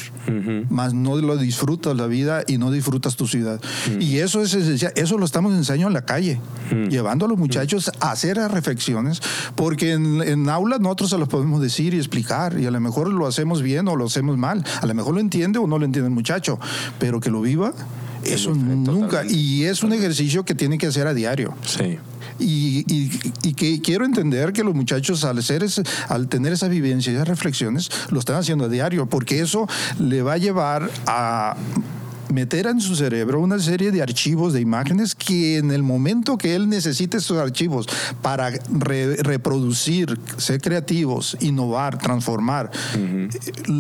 más 0.70 0.94
no 0.94 1.18
lo 1.18 1.38
disfrutas 1.38 1.96
la 1.96 2.08
vida 2.08 2.44
y 2.48 2.58
no 2.58 2.72
disfrutas 2.72 3.16
tu 3.16 3.28
ciudad? 3.28 3.62
Y 4.00 4.18
eso 4.18 4.42
es 4.42 4.54
esencial. 4.54 4.94
Eso 4.96 5.18
lo 5.18 5.26
estamos 5.26 5.54
enseñando 5.54 5.88
en 5.88 5.94
la 5.94 6.06
calle, 6.06 6.40
llevando 6.90 7.26
a 7.26 7.30
los 7.30 7.38
muchachos 7.38 7.92
a 8.00 8.12
hacer 8.12 8.38
reflexiones, 8.38 9.22
porque 9.56 9.94
en, 9.94 10.22
en 10.22 10.50
aulas 10.50 10.80
nosotros 10.80 11.10
se 11.12 11.18
los 11.18 11.28
podemos 11.28 11.62
decir 11.62 11.94
y 11.94 11.98
explicar, 11.98 12.60
y 12.60 12.66
a 12.66 12.72
lo 12.72 12.80
mejor 12.80 13.12
lo 13.12 13.28
hacemos 13.28 13.62
bien 13.62 13.88
o 13.88 13.96
lo 13.96 14.06
hacemos 14.06 14.38
mal. 14.38 14.64
A 14.82 14.86
lo 14.86 14.94
mejor 14.94 15.14
lo 15.14 15.20
entiende 15.20 15.60
o 15.60 15.68
no 15.68 15.78
lo 15.78 15.86
entiende 15.86 16.08
el 16.08 16.16
muchacho, 16.16 16.60
pero 17.00 17.20
que 17.20 17.30
lo 17.30 17.42
viva, 17.42 17.74
eso 18.26 18.54
nunca. 18.54 19.24
Y 19.28 19.66
es 19.66 19.84
un 19.84 19.94
ejercicio 19.94 20.44
que 20.46 20.56
tiene 20.56 20.78
que 20.78 20.88
hacer 20.88 21.08
a 21.08 21.14
diario. 21.14 21.54
Sí. 21.66 21.98
Y, 22.40 22.86
y, 22.88 23.54
que 23.54 23.82
quiero 23.82 24.06
entender 24.06 24.52
que 24.54 24.64
los 24.64 24.74
muchachos 24.74 25.24
al, 25.24 25.38
hacer 25.38 25.64
al 26.10 26.28
tener 26.28 26.54
esa 26.54 26.68
vivencia 26.68 27.12
y 27.12 27.16
esas 27.16 27.28
reflexiones 27.28 27.90
lo 28.10 28.20
están 28.20 28.36
haciendo 28.38 28.66
a 28.66 28.70
diario, 28.70 29.06
porque 29.06 29.40
eso 29.40 29.68
le 30.00 30.22
va 30.22 30.34
a 30.34 30.38
llevar 30.38 30.90
a 31.06 31.56
meter 32.34 32.68
en 32.68 32.82
su 32.82 32.96
cerebro 32.96 33.40
una 33.40 33.60
serie 33.60 33.92
de 33.92 34.02
archivos 34.02 34.54
de 34.54 34.62
imágenes 34.62 35.16
que 35.16 35.58
en 35.58 35.72
el 35.72 35.84
momento 35.84 36.38
que 36.38 36.56
él 36.56 36.68
necesite 36.68 37.18
esos 37.18 37.38
archivos 37.38 37.88
para 38.22 38.50
reproducir, 38.50 40.20
ser 40.38 40.60
creativos, 40.60 41.38
innovar, 41.40 41.98
transformar, 42.00 42.72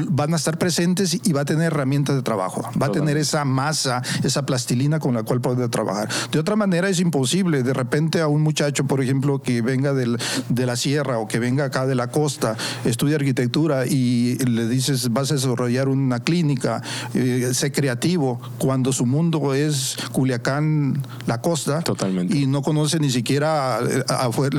van 0.10 0.34
a 0.34 0.38
estar 0.38 0.58
presentes 0.58 1.20
y 1.24 1.34
va 1.34 1.42
a 1.42 1.46
tener 1.46 1.68
herramientas 1.68 2.16
de 2.16 2.22
trabajo, 2.22 2.70
va 2.82 2.88
a 2.88 2.92
tener 2.92 3.18
esa 3.18 3.44
masa, 3.46 4.02
esa 4.24 4.46
plastilina 4.46 5.00
con 5.00 5.14
la 5.14 5.24
cual 5.24 5.42
poder 5.42 5.70
trabajar. 5.70 6.10
De 6.32 6.40
otra 6.40 6.56
manera 6.56 6.90
es 6.90 7.00
imposible. 7.00 7.64
De 7.64 7.74
repente 7.74 8.22
a 8.22 8.28
un 8.28 8.42
muchacho, 8.42 8.86
por 8.86 9.02
ejemplo, 9.02 9.42
que 9.42 9.62
venga 9.62 9.94
del, 9.94 10.18
de 10.50 10.66
la 10.66 10.76
sierra 10.76 11.18
o 11.18 11.28
que 11.28 11.40
venga 11.40 11.66
acá 11.66 11.86
de 11.86 11.96
la 11.96 12.12
costa, 12.12 12.56
estudia 12.86 13.16
arquitectura 13.16 13.86
y 13.86 14.38
le 14.46 14.68
dices 14.68 15.12
vas 15.12 15.32
a 15.32 15.36
desarrollar 15.36 15.88
una 15.88 16.20
clínica, 16.20 16.82
eh, 17.14 17.52
sé 17.54 17.72
creativo, 17.72 18.40
cuando 18.58 18.94
su 18.94 19.06
mundo 19.06 19.54
es 19.54 19.98
Culiacán, 20.12 21.02
la 21.26 21.42
costa. 21.42 21.82
Totalmente. 21.82 22.38
Y 22.38 22.48
no 22.48 22.62
conoce 22.62 23.00
ni 23.00 23.10
siquiera 23.10 23.80
eh, 23.82 24.04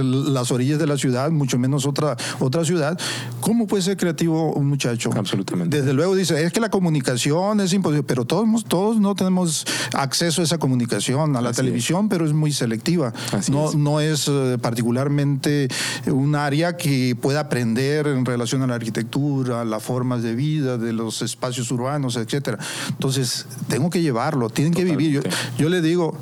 las 0.02 0.50
orillas 0.50 0.78
de 0.78 0.86
la 0.86 0.96
ciudad, 0.96 1.30
mucho 1.30 1.58
menos 1.58 1.86
otra, 1.86 2.16
otra 2.40 2.64
ciudad. 2.64 2.98
¿Cómo 3.40 3.66
puede 3.66 3.82
ser 3.82 3.96
creativo 3.96 4.52
un 4.52 4.68
muchacho? 4.68 5.10
Absolutamente. 5.16 5.78
Desde 5.78 5.92
luego 5.92 6.14
dice, 6.14 6.42
es 6.44 6.52
que 6.52 6.60
la 6.60 6.70
comunicación 6.70 7.60
es 7.60 7.72
imposible, 7.72 8.02
pero 8.02 8.24
todos, 8.24 8.64
todos 8.64 8.98
no 8.98 9.14
tenemos 9.14 9.66
acceso 9.92 10.42
a 10.42 10.44
esa 10.44 10.58
comunicación, 10.58 11.36
a 11.36 11.40
la 11.40 11.52
televisión, 11.52 12.08
pero 12.08 12.24
es 12.24 12.32
muy 12.32 12.52
selectiva. 12.52 13.12
no, 13.50 13.68
es. 13.68 13.74
no 13.74 14.00
es 14.00 14.28
eh, 14.28 14.58
particularmente 14.60 15.68
un 16.06 16.34
área 16.34 16.76
que 16.76 17.16
pueda 17.20 17.40
aprender 17.40 18.06
en 18.06 18.24
relación 18.24 18.62
a 18.62 18.66
la 18.66 18.74
arquitectura, 18.74 19.64
las 19.64 19.82
formas 19.82 20.22
de 20.22 20.34
vida, 20.34 20.78
de 20.78 20.92
los 20.92 21.22
espacios 21.22 21.70
urbanos, 21.70 22.16
etcétera. 22.16 22.58
Entonces, 22.90 23.46
tengo 23.68 23.90
que 23.90 24.02
llevarlo, 24.02 24.50
tienen 24.50 24.74
que 24.74 24.84
vivir. 24.84 25.10
Yo, 25.10 25.20
yo 25.58 25.68
le 25.68 25.80
digo, 25.80 26.16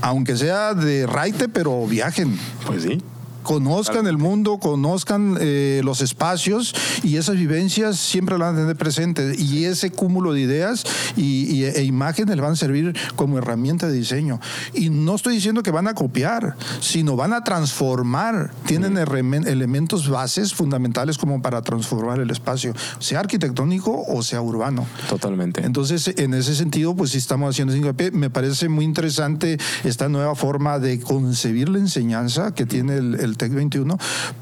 aunque 0.00 0.36
sea 0.36 0.74
de 0.74 1.06
raite, 1.06 1.48
pero 1.48 1.86
viajen. 1.86 2.38
Pues 2.66 2.82
sí 2.82 3.02
conozcan 3.44 4.08
el 4.08 4.18
mundo, 4.18 4.58
conozcan 4.58 5.36
eh, 5.40 5.80
los 5.84 6.00
espacios 6.00 6.74
y 7.04 7.16
esas 7.16 7.36
vivencias 7.36 7.96
siempre 7.96 8.36
las 8.36 8.48
van 8.48 8.56
a 8.56 8.60
tener 8.62 8.76
presentes 8.76 9.38
y 9.38 9.66
ese 9.66 9.92
cúmulo 9.92 10.32
de 10.32 10.40
ideas 10.40 10.84
y, 11.16 11.62
e 11.62 11.84
imágenes 11.84 12.34
les 12.34 12.42
van 12.42 12.52
a 12.52 12.56
servir 12.56 12.96
como 13.14 13.38
herramienta 13.38 13.86
de 13.86 13.92
diseño. 13.92 14.40
Y 14.72 14.90
no 14.90 15.14
estoy 15.14 15.34
diciendo 15.34 15.62
que 15.62 15.70
van 15.70 15.86
a 15.86 15.94
copiar, 15.94 16.56
sino 16.80 17.14
van 17.14 17.32
a 17.32 17.44
transformar, 17.44 18.50
tienen 18.66 18.96
elementos 18.98 20.08
bases 20.08 20.54
fundamentales 20.54 21.18
como 21.18 21.40
para 21.40 21.62
transformar 21.62 22.18
el 22.18 22.30
espacio, 22.30 22.74
sea 22.98 23.20
arquitectónico 23.20 24.04
o 24.08 24.22
sea 24.22 24.40
urbano. 24.40 24.86
Totalmente. 25.08 25.64
Entonces, 25.64 26.12
en 26.16 26.34
ese 26.34 26.54
sentido, 26.54 26.96
pues 26.96 27.10
sí 27.10 27.18
estamos 27.18 27.50
haciendo 27.50 27.74
Me 28.12 28.30
parece 28.30 28.68
muy 28.68 28.84
interesante 28.84 29.58
esta 29.84 30.08
nueva 30.08 30.34
forma 30.34 30.78
de 30.78 31.00
concebir 31.00 31.68
la 31.68 31.78
enseñanza 31.78 32.54
que 32.54 32.66
tiene 32.66 32.96
el 32.96 33.33
TEC 33.36 33.52
21, 33.52 33.98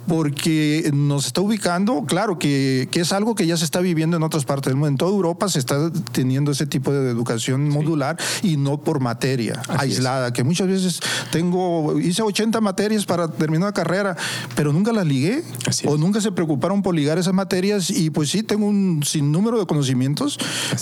porque 0.07 0.91
nos 0.93 1.27
está 1.27 1.41
ubicando, 1.41 2.05
claro, 2.07 2.39
que, 2.39 2.89
que, 2.91 3.01
es 3.01 3.13
algo 3.13 3.35
que 3.35 3.47
ya 3.47 3.57
se 3.57 3.65
está 3.65 3.81
viviendo 3.81 4.17
en 4.17 4.23
otras 4.23 4.45
partes 4.45 4.71
del 4.71 4.77
mundo. 4.77 4.89
En 4.89 4.97
toda 4.97 5.11
Europa 5.11 5.49
se 5.49 5.59
está 5.59 5.91
teniendo 6.13 6.51
ese 6.53 6.67
tipo 6.67 6.93
de 6.93 7.11
educación 7.11 7.69
modular 7.69 8.17
y 8.43 8.57
no 8.57 8.81
por 8.81 9.01
materia 9.01 9.63
aislada, 9.69 10.33
que 10.33 10.45
muchas 10.45 10.69
veces 10.69 11.01
tengo, 11.31 11.99
hice 12.01 12.23
80 12.23 12.61
materias 12.61 13.07
para 13.07 13.29
terminar 13.29 13.69
la 13.69 13.73
carrera, 13.73 14.17
pero 14.55 14.73
nunca 14.73 14.93
las 14.93 15.07
ligué 15.07 15.43
o 15.87 15.97
nunca 15.97 16.21
se 16.21 16.33
preocuparon 16.33 16.83
por 16.83 16.95
ligar 16.95 17.19
esas 17.19 17.35
materias 17.35 17.91
y 17.91 18.11
pues 18.11 18.31
sí, 18.31 18.43
tengo 18.43 18.67
un 18.67 19.03
sinnúmero 19.05 19.59
de 19.59 19.67
conocimientos, 19.67 20.39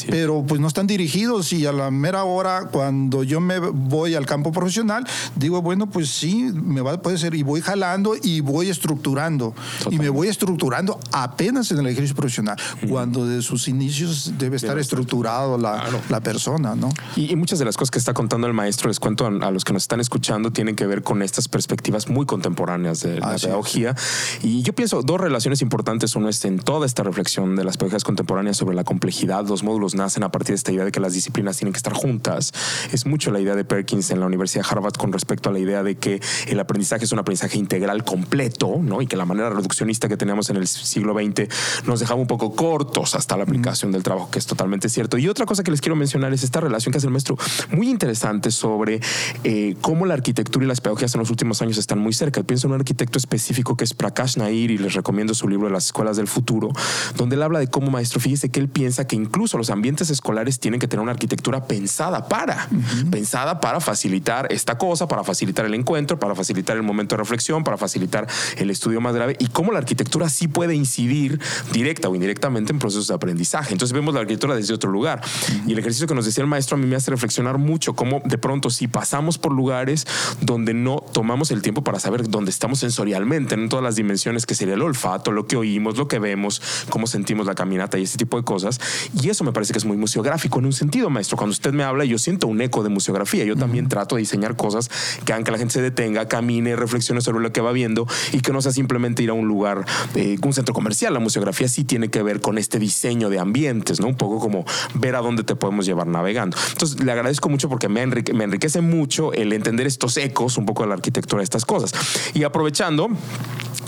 pero 0.09 0.45
pues 0.47 0.61
no 0.61 0.69
están 0.69 0.87
dirigidos 0.87 1.53
y 1.53 1.67
a 1.67 1.73
la 1.73 1.91
mera 1.91 2.25
hora, 2.25 2.69
cuando 2.71 3.23
yo 3.25 3.41
me 3.41 3.59
voy 3.59 4.15
al 4.15 4.27
campo 4.27 4.53
profesional, 4.53 5.07
digo, 5.37 5.63
bueno, 5.63 5.89
pues 5.89 6.11
sí, 6.11 6.51
me 6.55 6.81
va, 6.81 7.01
puede 7.03 7.19
ser, 7.19 7.35
y 7.35 7.43
voy 7.43 7.61
jalando 7.61 8.00
y 8.23 8.41
voy 8.41 8.69
estructurando. 8.69 9.55
Y 9.91 9.99
me 9.99 10.09
voy 10.09 10.29
estructurando 10.29 10.99
apenas 11.13 11.71
en 11.71 11.79
el 11.79 11.87
ejercicio 11.87 12.17
profesional, 12.17 12.57
cuando 12.89 13.27
de 13.27 13.43
sus 13.43 13.69
inicios 13.69 14.33
debe 14.39 14.57
estar 14.57 14.79
estructurado 14.79 15.59
la, 15.59 15.85
la 16.09 16.21
persona, 16.21 16.75
¿no? 16.75 16.91
Y, 17.17 17.35
muchas 17.37 17.59
de 17.59 17.65
las 17.65 17.77
cosas 17.77 17.91
que 17.91 17.99
está 17.99 18.13
contando 18.13 18.47
el 18.47 18.53
maestro, 18.53 18.89
les 18.89 19.01
cuento 19.01 19.27
a, 19.27 19.51
los 19.51 19.65
que 19.65 19.73
nos 19.73 19.85
están 19.85 20.01
escuchando, 20.01 20.51
tienen 20.51 20.77
que 20.77 20.87
ver 20.87 21.03
con 21.03 21.23
estas 21.23 21.49
perspectivas 21.49 22.09
muy 22.09 22.27
contemporáneas 22.27 23.01
de 23.01 23.19
la 23.19 23.37
pedagogía. 23.37 23.95
Y 24.43 24.63
yo 24.63 24.75
pienso 24.75 25.03
dos 25.03 25.21
relaciones 25.21 25.63
importantes. 25.63 26.15
Uno 26.17 26.29
es 26.29 26.45
en 26.45 26.59
toda 26.59 26.87
esta 26.87 27.03
reflexión 27.03 27.57
de 27.57 27.65
las 27.65 27.77
pedagogías 27.77 28.05
contemporáneas 28.05 28.57
sobre 28.57 28.77
la 28.77 28.85
complejidad. 28.85 29.47
Los 29.47 29.63
módulos 29.63 29.95
nacen 29.95 30.23
a 30.23 30.31
partir 30.31 30.51
de 30.51 30.57
esta 30.57 30.73
idea 30.73 30.85
de 30.85 30.93
que 30.93 31.01
las 31.01 31.15
disciplinas 31.15 31.57
tienen 31.57 31.73
que 31.73 31.79
estar 31.79 31.95
juntas. 31.95 32.53
Es 32.93 33.07
mucho 33.07 33.31
la 33.31 33.41
idea 33.41 33.55
de 33.55 33.65
Perkins 33.65 34.11
en 34.11 34.21
la 34.21 34.27
Universidad 34.27 34.65
de 34.65 34.71
Harvard 34.71 34.95
con 34.95 35.13
respecto 35.13 35.49
a 35.49 35.53
la 35.53 35.59
idea 35.59 35.83
de 35.83 35.97
que 35.97 36.21
el 36.47 36.61
aprendizaje 36.61 37.05
es 37.05 37.13
un 37.13 37.19
aprendizaje 37.19 37.59
integral 37.59 37.90
completo, 38.05 38.79
¿no? 38.81 39.03
Y 39.03 39.07
que 39.07 39.17
la 39.17 39.25
manera 39.25 39.51
reduccionista 39.51 40.09
que 40.09 40.17
teníamos 40.17 40.51
en 40.51 40.57
el 40.57 40.67
siglo 40.67 41.15
XX 41.15 41.49
nos 41.87 42.01
dejaba 42.01 42.21
un 42.21 42.27
poco 42.27 42.55
cortos 42.55 43.15
hasta 43.15 43.37
la 43.37 43.45
aplicación 43.45 43.93
del 43.93 44.03
trabajo, 44.03 44.31
que 44.31 44.39
es 44.39 44.47
totalmente 44.47 44.89
cierto. 44.89 45.19
Y 45.19 45.29
otra 45.29 45.47
cosa 45.47 45.63
que 45.63 45.71
les 45.71 45.81
quiero 45.81 45.97
mencionar 45.97 46.33
es 46.33 46.43
esta 46.43 46.61
relación 46.61 46.93
que 46.93 46.99
hace 46.99 47.07
el 47.07 47.13
maestro 47.13 47.37
muy 47.71 47.89
interesante 47.89 48.51
sobre 48.51 49.01
eh, 49.45 49.77
cómo 49.81 50.07
la 50.07 50.15
arquitectura 50.15 50.65
y 50.65 50.69
las 50.69 50.81
pedagogías 50.81 51.15
en 51.15 51.21
los 51.21 51.31
últimos 51.31 51.63
años 51.63 51.79
están 51.79 51.99
muy 51.99 52.13
cerca. 52.13 52.43
Pienso 52.43 52.67
en 52.67 52.75
un 52.75 52.81
arquitecto 52.81 53.19
específico 53.19 53.77
que 53.77 53.85
es 53.85 53.95
Prakash 53.95 54.37
Nair 54.37 54.71
y 54.71 54.79
les 54.79 54.95
recomiendo 54.95 55.35
su 55.35 55.49
libro 55.49 55.67
de 55.67 55.73
las 55.73 55.87
escuelas 55.87 56.17
del 56.17 56.29
futuro, 56.29 56.71
donde 57.17 57.37
él 57.37 57.43
habla 57.43 57.59
de 57.59 57.69
cómo 57.69 57.91
maestro, 57.91 58.21
fíjese 58.21 58.51
que 58.51 58.61
él 58.61 58.69
piensa 58.69 59.07
que 59.07 59.17
incluso 59.17 59.59
los 59.59 59.71
ambientes 59.71 60.11
escolares 60.11 60.61
tienen 60.61 60.81
que 60.81 60.89
tener 60.89 61.03
una 61.03 61.13
arquitectura 61.13 61.67
pensada 61.67 62.29
para, 62.29 62.69
pensada 63.11 63.61
para 63.61 63.81
facilitar 63.81 64.47
esta 64.51 64.79
cosa, 64.79 65.09
para 65.09 65.25
facilitar 65.25 65.67
el 65.67 65.75
encuentro, 65.75 66.19
para 66.19 66.35
facilitar 66.35 66.77
el 66.77 66.83
momento 66.83 67.17
de 67.17 67.19
reflexión, 67.19 67.65
para 67.65 67.77
facilitar 67.81 68.29
el 68.57 68.71
estudio 68.71 69.01
más 69.01 69.15
grave 69.15 69.37
y 69.39 69.47
cómo 69.49 69.73
la 69.73 69.79
arquitectura 69.79 70.29
sí 70.29 70.47
puede 70.47 70.75
incidir 70.75 71.41
directa 71.73 72.09
o 72.09 72.15
indirectamente 72.15 72.73
en 72.73 72.79
procesos 72.79 73.09
de 73.09 73.15
aprendizaje. 73.15 73.73
Entonces 73.73 73.93
vemos 73.93 74.15
la 74.15 74.21
arquitectura 74.21 74.55
desde 74.55 74.75
otro 74.75 74.91
lugar. 74.91 75.21
Y 75.67 75.73
el 75.73 75.79
ejercicio 75.79 76.07
que 76.07 76.15
nos 76.15 76.25
decía 76.25 76.43
el 76.43 76.49
maestro 76.49 76.77
a 76.77 76.79
mí 76.79 76.87
me 76.87 76.97
hace 76.97 77.11
reflexionar 77.11 77.59
mucho 77.59 77.95
cómo 77.95 78.23
de 78.25 78.39
pronto 78.39 78.71
si 78.71 78.87
pasamos 78.87 79.39
por 79.39 79.53
lugares 79.53 80.07
donde 80.41 80.75
no 80.75 81.05
tomamos 81.13 81.51
el 81.51 81.63
tiempo 81.63 81.83
para 81.83 81.99
saber 81.99 82.29
dónde 82.29 82.51
estamos 82.51 82.79
sensorialmente, 82.79 83.55
en 83.55 83.69
todas 83.69 83.83
las 83.83 83.97
dimensiones 83.97 84.47
que 84.47 84.55
sería 84.55 84.75
el 84.75 84.83
olfato, 84.83 85.33
lo 85.33 85.47
que 85.47 85.57
oímos, 85.57 85.97
lo 85.97 86.09
que 86.09 86.19
vemos, 86.19 86.63
cómo 86.91 87.07
sentimos 87.07 87.47
la 87.47 87.55
caminata 87.55 87.99
y 87.99 88.03
ese 88.03 88.19
tipo 88.19 88.37
de 88.37 88.45
cosas. 88.45 88.81
Y 89.21 89.29
eso 89.31 89.45
me 89.45 89.53
parece 89.53 89.73
que 89.73 89.79
es 89.79 89.85
muy 89.85 89.97
museográfico 89.97 90.59
en 90.59 90.67
un 90.67 90.73
sentido, 90.73 91.11
maestro. 91.11 91.37
Cuando 91.37 91.53
usted 91.53 91.73
me 91.73 91.85
habla, 91.85 92.05
yo 92.05 92.19
siento 92.19 92.47
un 92.47 92.61
eco 92.61 92.83
de 92.83 92.89
museografía. 92.89 93.45
Yo 93.45 93.57
también 93.57 93.89
trato 93.89 94.17
de 94.17 94.21
diseñar 94.21 94.57
cosas 94.57 94.91
que 95.25 95.33
hagan 95.33 95.45
que 95.45 95.51
la 95.51 95.59
gente 95.59 95.75
se 95.75 95.83
detenga, 95.83 96.29
camine, 96.29 96.77
reflexione 96.77 97.21
sobre 97.21 97.41
lo 97.41 97.53
que 97.53 97.61
va 97.61 97.70
viendo 97.73 98.07
y 98.33 98.41
que 98.41 98.53
no 98.53 98.63
sea 98.63 98.73
simplemente 98.73 99.23
ir 99.23 99.31
a 99.31 99.35
un 99.35 99.49
lugar, 99.49 99.85
eh, 100.15 100.37
un 100.43 100.53
centro 100.53 100.75
comercial. 100.75 101.15
La 101.15 101.21
museografía 101.21 101.69
sí 101.69 101.85
tiene 101.85 102.09
que 102.09 102.23
ver 102.23 102.41
con 102.41 102.59
este 102.59 102.79
diseño 102.79 103.31
de 103.31 103.39
ambientes, 103.39 104.01
¿no? 104.01 104.09
Un 104.09 104.17
poco 104.17 104.39
como 104.39 104.65
ver 104.95 105.17
a 105.17 105.21
dónde 105.21 105.45
te 105.45 105.55
podemos 105.55 105.87
llevar 105.87 106.07
navegando. 106.07 106.57
Entonces, 106.73 107.03
le 107.03 107.13
agradezco 107.13 107.49
mucho 107.49 107.69
porque 107.69 107.89
me, 107.89 108.07
me 108.07 108.45
enriquece 108.45 108.81
mucho 108.81 109.33
el 109.33 109.53
entender 109.53 109.87
estos 109.87 110.17
ecos, 110.17 110.57
un 110.59 110.67
poco 110.67 110.83
de 110.83 110.89
la 110.89 110.95
arquitectura 110.95 111.41
de 111.41 111.45
estas 111.45 111.65
cosas. 111.65 111.93
Y 112.35 112.45
aprovechando 112.45 113.09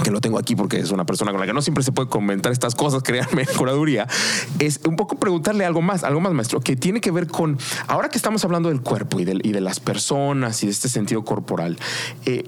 que 0.03 0.11
lo 0.11 0.21
tengo 0.21 0.39
aquí 0.39 0.57
porque 0.57 0.79
es 0.79 0.91
una 0.91 1.05
persona 1.05 1.31
con 1.31 1.41
la 1.41 1.47
que 1.47 1.53
no 1.53 1.63
siempre 1.63 1.85
se 1.85 1.93
puede 1.93 2.09
comentar 2.09 2.53
estas 2.53 2.75
cosas, 2.75 3.03
créanme, 3.03 3.47
curaduría, 3.47 4.07
es 4.59 4.81
un 4.87 4.97
poco 4.97 5.17
preguntarle 5.17 5.65
algo 5.65 5.83
más, 5.83 6.05
algo 6.05 6.21
más, 6.21 6.33
maestro, 6.33 6.61
que 6.61 6.77
tiene 6.77 7.01
que 7.01 7.11
ver 7.11 7.27
con, 7.27 7.59
ahora 7.87 8.09
que 8.09 8.19
estamos 8.19 8.45
hablando 8.45 8.69
del 8.69 8.81
cuerpo 8.81 9.21
y 9.21 9.25
de, 9.25 9.61
las 9.61 9.81
personas 9.81 10.63
y 10.63 10.67
de 10.67 10.73
este 10.73 10.89
sentido 10.89 11.25
corporal, 11.25 11.79
eh, 12.27 12.45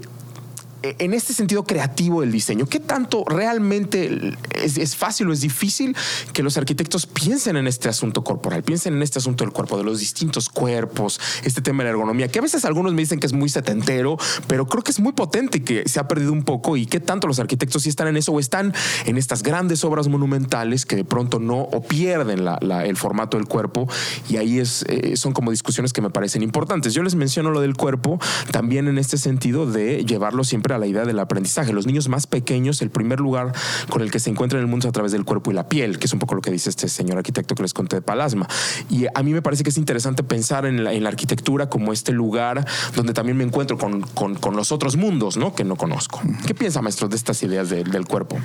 en 0.99 1.15
este 1.15 1.33
sentido 1.33 1.65
creativo 1.65 2.21
del 2.21 2.33
diseño, 2.33 2.67
¿qué 2.67 2.81
tanto 2.81 3.25
realmente 3.27 4.37
es, 4.55 4.97
fácil 4.97 5.29
o 5.29 5.33
es 5.33 5.41
difícil 5.41 5.97
que 6.33 6.43
los 6.43 6.57
arquitectos 6.57 7.07
piensen 7.07 7.57
en 7.57 7.67
este 7.67 7.89
asunto 7.89 8.23
corporal, 8.23 8.63
piensen 8.63 8.95
en 8.95 9.03
este 9.03 9.19
asunto 9.19 9.45
del 9.45 9.53
cuerpo, 9.53 9.79
de 9.79 9.85
los 9.85 10.01
distintos 10.01 10.49
cuerpos, 10.49 11.21
este 11.45 11.63
tema 11.63 11.83
de 11.83 11.85
la 11.85 11.91
ergonomía, 11.91 12.29
que 12.29 12.39
a 12.39 12.43
veces 12.43 12.65
algunos 12.65 12.93
me 12.93 13.03
dicen 13.03 13.21
que 13.21 13.27
es 13.27 13.33
muy 13.33 13.49
setentero, 13.49 14.19
pero 14.47 14.67
creo 14.67 14.83
que 14.83 14.91
es 14.91 15.01
muy 15.01 15.13
potente 15.13 15.59
y 15.59 15.61
que 15.63 15.89
se 15.89 16.01
ha 16.01 16.09
perdido 16.09 16.33
un 16.33 16.43
poco 16.43 16.77
y 16.77 16.87
qué 16.87 17.01
tanto 17.01 17.27
los 17.27 17.39
arquitectos 17.39 17.83
sí 17.83 17.89
están 17.89 18.09
en 18.09 18.17
eso 18.17 18.33
o 18.33 18.41
están 18.41 18.75
en 19.07 19.17
estas 19.17 19.43
grandes 19.43 19.85
obras 19.85 20.09
monumentales 20.09 20.87
que 20.87 20.97
de 20.97 21.05
pronto 21.05 21.39
no 21.39 21.61
o 21.61 21.83
pierden 21.83 22.47
el 22.47 22.97
formato 22.97 23.37
del 23.37 23.47
cuerpo 23.47 23.89
y 24.29 24.37
ahí 24.37 24.59
es, 24.59 24.85
eh, 24.89 25.17
son 25.17 25.33
como 25.33 25.51
discusiones 25.51 25.93
que 25.93 26.03
me 26.03 26.11
parecen 26.11 26.43
importantes. 26.43 26.95
Yo 26.95 27.03
les 27.03 27.15
menciono 27.15 27.51
lo 27.51 27.61
del 27.61 27.77
cuerpo 27.77 28.19
también 28.51 28.89
en 28.89 28.99
este 28.99 29.19
sentido 29.19 29.67
de 29.71 30.05
llevarlo 30.05 30.45
siempre 30.45 30.74
a 30.75 30.79
la 30.79 30.87
idea 30.87 31.05
del 31.05 31.19
aprendizaje. 31.19 31.73
Los 31.73 31.87
niños 31.87 32.09
más 32.09 32.27
pequeños, 32.27 32.83
el 32.83 32.91
primer 32.91 33.21
lugar 33.21 33.53
con 33.91 34.03
el 34.03 34.11
que 34.11 34.19
se 34.19 34.31
encuentran 34.31 34.61
en 34.61 34.67
el 34.67 34.71
mundo 34.71 34.87
es 34.87 34.91
a 34.91 34.93
través 34.93 35.13
del 35.13 35.25
cuerpo 35.25 35.51
y 35.51 35.55
la 35.55 35.69
piel, 35.69 35.99
que 35.99 36.07
es 36.07 36.13
un 36.13 36.19
poco 36.19 36.35
lo 36.35 36.41
que 36.41 36.51
dice 36.51 36.71
este 36.71 36.89
señor 36.89 37.19
arquitecto 37.19 37.55
que 37.55 37.63
les 37.63 37.73
conté 37.73 37.97
de 37.97 38.03
Palasma. 38.03 38.49
Y 38.91 39.07
a 39.15 39.23
mí 39.23 39.33
me 39.33 39.43
parece 39.43 39.63
que 39.63 39.71
es 39.71 39.79
interesante 39.79 40.23
pensar 40.23 40.67
en 40.67 40.85
la, 40.85 41.05
arquitectura 41.05 41.69
como 41.69 41.93
este 41.93 42.13
lugar 42.13 42.67
donde 42.97 43.13
también 43.13 43.37
me 43.37 43.45
encuentro 43.45 43.77
con, 43.77 44.03
con, 44.03 44.57
los 44.57 44.73
otros 44.73 44.97
mundos 44.97 45.37
¿no? 45.37 45.55
que 45.55 45.65
no 45.65 45.77
conozco. 45.77 46.21
¿Qué 46.47 46.55
piensa, 46.55 46.81
maestro, 46.81 47.09
de 47.09 47.17
estas 47.17 47.43
ideas 47.43 47.69
del 47.69 48.07
cuerpo? 48.07 48.39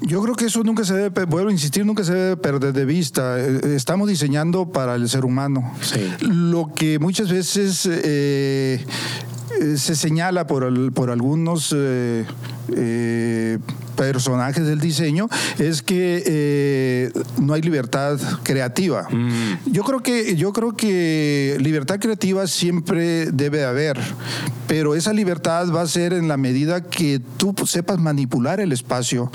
Yo 0.00 0.22
creo 0.22 0.36
que 0.36 0.44
eso 0.44 0.62
nunca 0.62 0.84
se 0.84 0.94
debe, 0.94 1.24
vuelvo 1.24 1.48
a 1.48 1.52
insistir, 1.52 1.84
nunca 1.84 2.04
se 2.04 2.14
debe 2.14 2.36
perder 2.36 2.72
de 2.72 2.84
vista. 2.84 3.38
Eh, 3.38 3.74
estamos 3.74 4.08
diseñando 4.08 4.70
para 4.70 4.94
el 4.94 5.08
ser 5.08 5.24
humano. 5.24 5.72
Lo 6.20 6.70
que 6.74 6.98
muchas 6.98 7.30
veces 7.30 7.88
eh, 7.90 8.84
se 9.76 9.94
señala 9.94 10.46
por, 10.46 10.92
por 10.92 11.10
algunos 11.10 11.74
personajes 13.98 14.64
del 14.64 14.78
diseño 14.78 15.28
es 15.58 15.82
que 15.82 16.22
eh, 16.24 17.12
no 17.40 17.52
hay 17.52 17.62
libertad 17.62 18.16
creativa. 18.44 19.08
Mm. 19.10 19.72
Yo 19.72 19.82
creo 19.82 20.00
que 20.00 20.36
yo 20.36 20.52
creo 20.52 20.76
que 20.76 21.56
libertad 21.60 21.98
creativa 21.98 22.46
siempre 22.46 23.26
debe 23.32 23.64
haber, 23.64 23.98
pero 24.68 24.94
esa 24.94 25.12
libertad 25.12 25.68
va 25.74 25.82
a 25.82 25.86
ser 25.88 26.12
en 26.12 26.28
la 26.28 26.36
medida 26.36 26.82
que 26.82 27.20
tú 27.38 27.54
sepas 27.66 27.98
manipular 27.98 28.60
el 28.60 28.70
espacio. 28.70 29.32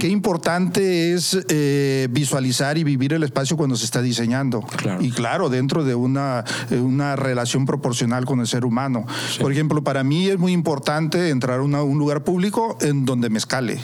Qué 0.00 0.08
importante 0.08 1.12
es 1.12 1.38
eh, 1.48 2.08
visualizar 2.10 2.78
y 2.78 2.84
vivir 2.84 3.12
el 3.12 3.22
espacio 3.22 3.56
cuando 3.56 3.76
se 3.76 3.84
está 3.84 4.02
diseñando. 4.02 4.66
Y 5.00 5.12
claro, 5.12 5.48
dentro 5.48 5.84
de 5.84 5.94
una, 5.94 6.44
una 6.70 7.14
relación 7.14 7.66
proporcional 7.66 8.24
con 8.24 8.40
el 8.40 8.48
ser 8.48 8.64
humano. 8.64 9.06
Por 9.40 9.52
ejemplo, 9.52 9.84
para 9.84 10.02
mí 10.02 10.28
es 10.28 10.38
muy 10.38 10.52
importante 10.52 11.28
entrar 11.28 11.60
a 11.60 11.62
un 11.62 11.98
lugar 11.98 12.24
público 12.24 12.76
en 12.80 13.04
donde 13.04 13.30
me 13.30 13.38
escale. 13.38 13.78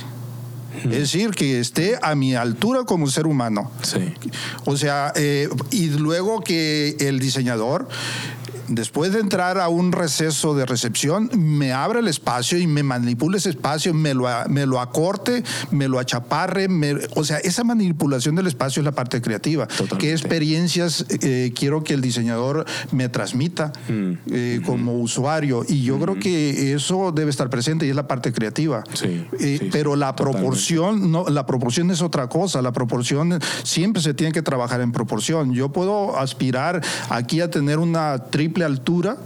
Es 0.84 0.90
decir, 0.90 1.30
que 1.30 1.60
esté 1.60 1.98
a 2.00 2.14
mi 2.14 2.34
altura 2.34 2.84
como 2.84 3.08
ser 3.08 3.26
humano. 3.26 3.70
Sí. 3.82 4.14
O 4.64 4.76
sea, 4.76 5.12
eh, 5.16 5.48
y 5.70 5.88
luego 5.88 6.40
que 6.42 6.96
el 7.00 7.18
diseñador 7.18 7.88
después 8.68 9.12
de 9.12 9.20
entrar 9.20 9.58
a 9.58 9.68
un 9.68 9.92
receso 9.92 10.54
de 10.54 10.66
recepción, 10.66 11.30
me 11.34 11.72
abre 11.72 12.00
el 12.00 12.08
espacio 12.08 12.58
y 12.58 12.66
me 12.66 12.82
manipula 12.82 13.36
ese 13.36 13.50
espacio, 13.50 13.94
me 13.94 14.14
lo, 14.14 14.26
me 14.48 14.66
lo 14.66 14.80
acorte, 14.80 15.42
me 15.70 15.88
lo 15.88 15.98
achaparre. 15.98 16.68
o 17.14 17.24
sea, 17.24 17.38
esa 17.38 17.64
manipulación 17.64 18.34
del 18.34 18.46
espacio 18.46 18.80
es 18.80 18.84
la 18.84 18.92
parte 18.92 19.20
creativa. 19.20 19.66
¿Qué 19.98 20.12
experiencias 20.12 21.04
eh, 21.08 21.52
quiero 21.54 21.82
que 21.82 21.94
el 21.94 22.00
diseñador 22.00 22.64
me 22.92 23.08
transmita 23.08 23.72
mm. 23.88 24.12
eh, 24.30 24.60
como 24.64 24.98
usuario? 24.98 25.64
Y 25.68 25.82
yo 25.82 25.98
creo 25.98 26.18
que 26.18 26.74
eso 26.74 27.12
debe 27.12 27.30
estar 27.30 27.50
presente 27.50 27.86
y 27.86 27.90
es 27.90 27.96
la 27.96 28.06
parte 28.06 28.32
creativa. 28.32 28.84
Eh, 29.40 29.68
pero 29.72 29.96
la 29.96 30.14
proporción, 30.14 31.10
no, 31.10 31.26
la 31.28 31.46
proporción 31.46 31.90
es 31.90 32.02
otra 32.02 32.28
cosa. 32.28 32.62
La 32.62 32.72
proporción 32.72 33.38
siempre 33.62 34.02
se 34.02 34.14
tiene 34.14 34.32
que 34.32 34.42
trabajar 34.42 34.80
en 34.80 34.92
proporción. 34.92 35.52
Yo 35.52 35.70
puedo 35.70 36.18
aspirar 36.18 36.82
aquí 37.08 37.40
a 37.40 37.50
tener 37.50 37.78
una 37.78 38.18
triple 38.30 38.57
altura 38.64 39.16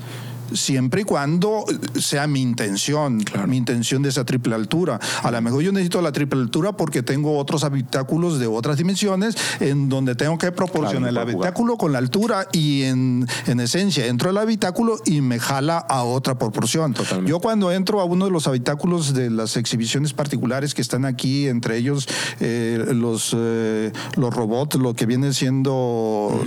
siempre 0.55 1.03
y 1.03 1.05
cuando 1.05 1.65
sea 1.99 2.27
mi 2.27 2.41
intención, 2.41 3.23
mi 3.47 3.57
intención 3.57 4.03
de 4.03 4.09
esa 4.09 4.25
triple 4.25 4.55
altura. 4.55 4.99
A 5.23 5.31
lo 5.31 5.41
mejor 5.43 5.63
yo 5.63 5.73
necesito 5.73 6.01
la 6.03 6.13
triple 6.13 6.41
altura 6.41 6.73
porque 6.73 7.03
tengo 7.03 7.39
otros 7.39 7.65
habitáculos 7.65 8.39
de 8.39 8.47
otras 8.47 8.77
dimensiones 8.77 9.37
en 9.61 9.89
donde 9.89 10.15
tengo 10.15 10.39
que 10.39 10.53
proporcionar 10.53 11.11
el 11.11 11.19
habitáculo 11.19 11.77
con 11.77 11.93
la 11.93 11.99
altura 11.99 12.49
y 12.53 12.83
en, 12.83 13.27
en, 13.47 13.61
esencia 13.61 14.07
entro 14.07 14.31
al 14.31 14.39
habitáculo 14.39 14.99
y 15.05 15.21
me 15.21 15.39
jala 15.39 15.79
a 15.79 16.05
otra 16.05 16.39
proporción. 16.39 16.95
Yo 17.27 17.41
cuando 17.41 17.73
entro 17.73 18.01
a 18.01 18.05
uno 18.05 18.27
de 18.27 18.31
los 18.31 18.47
habitáculos 18.47 19.15
de 19.15 19.31
las 19.31 19.57
exhibiciones 19.57 20.13
particulares 20.13 20.75
que 20.75 20.83
están 20.83 21.05
aquí, 21.05 21.49
entre 21.49 21.77
ellos 21.77 22.09
eh, 22.41 22.85
los, 22.93 23.35
eh, 23.37 23.93
los 24.17 24.35
robots, 24.35 24.77
lo 24.77 24.95
que 24.95 25.07
viene 25.07 25.33
siendo 25.33 26.43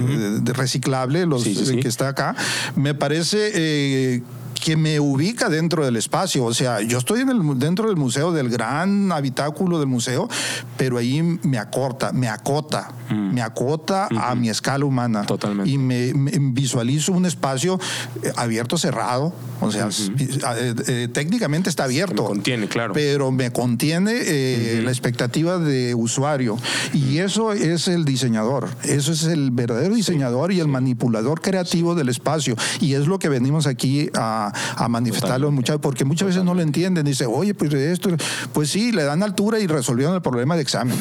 reciclable, 0.45 1.25
los 1.25 1.43
que 1.43 1.87
está 1.87 2.09
acá, 2.09 2.35
me 2.75 2.93
parece 2.93 3.51
the 3.95 4.21
que 4.65 4.75
me 4.75 4.99
ubica 4.99 5.47
dentro 5.47 5.85
del 5.85 5.95
espacio. 5.95 6.43
O 6.43 6.51
sea, 6.51 6.81
yo 6.81 6.97
estoy 6.97 7.21
en 7.21 7.29
el, 7.29 7.59
dentro 7.59 7.87
del 7.87 7.97
museo, 7.97 8.31
del 8.31 8.49
gran 8.49 9.11
habitáculo 9.11 9.77
del 9.77 9.87
museo, 9.87 10.27
pero 10.75 10.97
ahí 10.97 11.21
me 11.21 11.59
acorta, 11.59 12.11
me 12.11 12.27
acota, 12.29 12.91
mm. 13.11 13.31
me 13.31 13.43
acota 13.43 14.07
a 14.09 14.33
mi 14.33 14.49
escala 14.49 14.83
humana. 14.83 15.23
Totalmente. 15.23 15.69
Y 15.69 15.77
me, 15.77 16.11
visualizo 16.51 17.11
un 17.11 17.27
espacio 17.27 17.79
eh, 18.23 18.31
abierto, 18.37 18.79
cerrado. 18.79 19.33
O 19.61 19.71
sea, 19.71 19.87
eh, 20.17 20.73
eh, 20.87 21.09
técnicamente 21.13 21.69
está 21.69 21.83
abierto. 21.83 22.23
Me 22.23 22.29
contiene, 22.29 22.67
claro. 22.67 22.93
Pero 22.93 23.31
me 23.31 23.51
contiene 23.51 24.81
la 24.81 24.89
expectativa 24.89 25.59
de 25.59 25.93
usuario. 25.93 26.57
Y 26.91 27.19
eso 27.19 27.53
es 27.53 27.87
el 27.87 28.03
diseñador. 28.03 28.67
Eso 28.83 29.11
es 29.11 29.25
el 29.25 29.51
verdadero 29.51 29.93
diseñador 29.93 30.51
y 30.51 30.59
el 30.59 30.67
manipulador 30.67 31.41
creativo 31.41 31.93
del 31.93 32.09
espacio. 32.09 32.55
Y 32.81 32.95
es 32.95 33.05
lo 33.05 33.19
que 33.19 33.29
venimos 33.29 33.67
aquí 33.67 34.09
a, 34.15 34.51
a 34.75 34.87
manifestarlo 34.87 35.51
muchas 35.51 35.79
porque 35.79 36.05
muchas 36.05 36.29
veces 36.29 36.43
no 36.43 36.53
lo 36.53 36.61
entienden. 36.61 37.05
Dice, 37.05 37.25
oye, 37.25 37.53
pues 37.53 37.73
esto, 37.73 38.09
pues 38.53 38.69
sí, 38.69 38.91
le 38.91 39.03
dan 39.03 39.23
altura 39.23 39.59
y 39.59 39.67
resolvieron 39.67 40.15
el 40.15 40.21
problema 40.21 40.55
de 40.55 40.61
examen. 40.61 40.95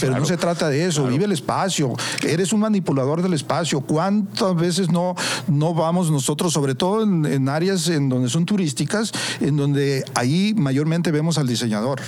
Pero 0.00 0.18
no 0.18 0.24
se 0.24 0.36
trata 0.36 0.68
de 0.68 0.86
eso, 0.86 1.06
vive 1.06 1.24
el 1.24 1.32
espacio, 1.32 1.94
eres 2.26 2.52
un 2.52 2.60
manipulador 2.60 3.22
del 3.22 3.34
espacio. 3.34 3.80
¿Cuántas 3.80 4.54
veces 4.56 4.90
no, 4.90 5.14
no 5.48 5.74
vamos 5.74 6.10
nosotros, 6.10 6.52
sobre 6.52 6.74
todo 6.74 7.02
en, 7.02 7.26
en 7.26 7.48
áreas 7.48 7.88
en 7.88 8.08
donde 8.08 8.28
son 8.28 8.46
turísticas, 8.46 9.12
en 9.40 9.56
donde 9.56 10.04
ahí 10.14 10.54
mayormente 10.56 11.10
vemos 11.10 11.38
al 11.38 11.46
diseñador? 11.46 12.00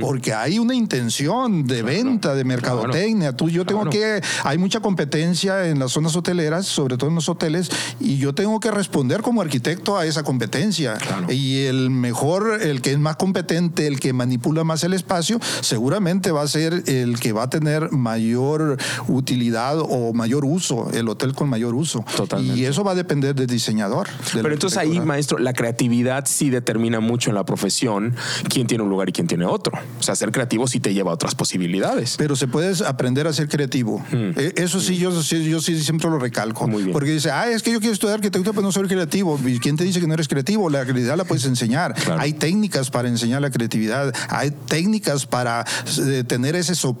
porque 0.00 0.32
hay 0.32 0.58
una 0.58 0.74
intención 0.74 1.66
de 1.66 1.82
venta, 1.82 2.34
de 2.34 2.44
mercadotecnia. 2.44 3.34
Tú, 3.34 3.48
yo 3.48 3.64
tengo 3.64 3.88
que, 3.90 4.20
hay 4.44 4.58
mucha 4.58 4.80
competencia 4.80 5.68
en 5.68 5.78
las 5.78 5.92
zonas 5.92 6.14
hoteleras, 6.16 6.66
sobre 6.66 6.96
todo 6.96 7.10
en 7.10 7.16
los 7.16 7.28
hoteles, 7.28 7.70
y 8.00 8.18
yo 8.18 8.34
tengo 8.34 8.60
que 8.60 8.70
responder 8.70 9.22
como 9.22 9.40
arquitecto 9.40 9.96
a 9.96 10.06
esa 10.06 10.22
competencia. 10.22 10.98
Y 11.28 11.64
el 11.64 11.90
mejor, 11.90 12.60
el 12.62 12.80
que 12.80 12.92
es 12.92 12.98
más 12.98 13.16
competente, 13.16 13.86
el 13.86 14.00
que 14.00 14.12
manipula 14.12 14.64
más 14.64 14.84
el 14.84 14.92
espacio, 14.92 15.40
seguramente 15.60 16.30
va 16.30 16.42
a 16.42 16.48
ser 16.48 16.84
el 16.86 17.05
que 17.14 17.32
va 17.32 17.44
a 17.44 17.50
tener 17.50 17.92
mayor 17.92 18.76
utilidad 19.08 19.78
o 19.78 20.12
mayor 20.12 20.44
uso, 20.44 20.90
el 20.92 21.08
hotel 21.08 21.34
con 21.34 21.48
mayor 21.48 21.74
uso. 21.74 22.04
Y 22.40 22.64
eso 22.64 22.84
va 22.84 22.92
a 22.92 22.94
depender 22.94 23.34
del 23.34 23.46
diseñador. 23.46 24.08
Pero 24.32 24.52
entonces 24.52 24.78
ahí, 24.78 25.00
maestro, 25.00 25.38
la 25.38 25.52
creatividad 25.52 26.24
sí 26.26 26.50
determina 26.50 27.00
mucho 27.00 27.30
en 27.30 27.34
la 27.34 27.44
profesión 27.44 28.14
quién 28.48 28.66
tiene 28.66 28.84
un 28.84 28.90
lugar 28.90 29.08
y 29.08 29.12
quién 29.12 29.26
tiene 29.26 29.44
otro. 29.44 29.78
O 29.98 30.02
sea, 30.02 30.14
ser 30.14 30.32
creativo 30.32 30.66
sí 30.66 30.80
te 30.80 30.92
lleva 30.94 31.10
a 31.10 31.14
otras 31.14 31.34
posibilidades. 31.34 32.16
Pero 32.18 32.36
se 32.36 32.48
puede 32.48 32.84
aprender 32.86 33.26
a 33.26 33.32
ser 33.32 33.48
creativo. 33.48 33.98
Mm. 34.10 34.30
Eh, 34.36 34.52
eso 34.56 34.80
sí, 34.80 34.96
yo, 34.96 35.10
yo 35.10 35.60
sí 35.60 35.82
siempre 35.82 36.10
lo 36.10 36.18
recalco. 36.18 36.66
Muy 36.66 36.82
bien. 36.82 36.92
Porque 36.92 37.10
dice, 37.10 37.30
ah, 37.30 37.50
es 37.50 37.62
que 37.62 37.72
yo 37.72 37.80
quiero 37.80 37.94
estudiar 37.94 38.16
arquitectura, 38.16 38.52
pero 38.52 38.62
no 38.62 38.72
soy 38.72 38.86
creativo. 38.88 39.38
¿Y 39.44 39.58
quién 39.58 39.76
te 39.76 39.84
dice 39.84 40.00
que 40.00 40.06
no 40.06 40.14
eres 40.14 40.28
creativo? 40.28 40.68
La 40.70 40.82
creatividad 40.82 41.16
la 41.16 41.24
puedes 41.24 41.44
enseñar. 41.44 41.94
Hay 42.18 42.32
técnicas 42.32 42.90
para 42.90 43.08
enseñar 43.08 43.42
la 43.42 43.50
creatividad. 43.50 44.14
Hay 44.28 44.50
técnicas 44.50 45.26
para 45.26 45.64
eh, 45.98 46.24
tener 46.26 46.56
ese 46.56 46.74
soporte 46.74 46.95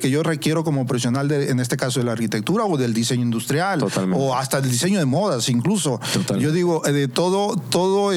que 0.00 0.10
yo 0.10 0.22
requiero 0.22 0.64
como 0.64 0.86
profesional, 0.86 1.28
de, 1.28 1.50
en 1.50 1.60
este 1.60 1.76
caso 1.76 2.00
de 2.00 2.06
la 2.06 2.12
arquitectura 2.12 2.64
o 2.64 2.76
del 2.76 2.94
diseño 2.94 3.22
industrial. 3.22 3.82
O 4.14 4.34
hasta 4.34 4.58
el 4.58 4.70
diseño 4.70 4.98
de 4.98 5.04
modas, 5.04 5.48
incluso. 5.48 6.00
Yo 6.38 6.52
digo, 6.52 6.86
eh, 6.86 6.92
de 6.92 7.08
todo, 7.08 7.56
todo 7.56 8.12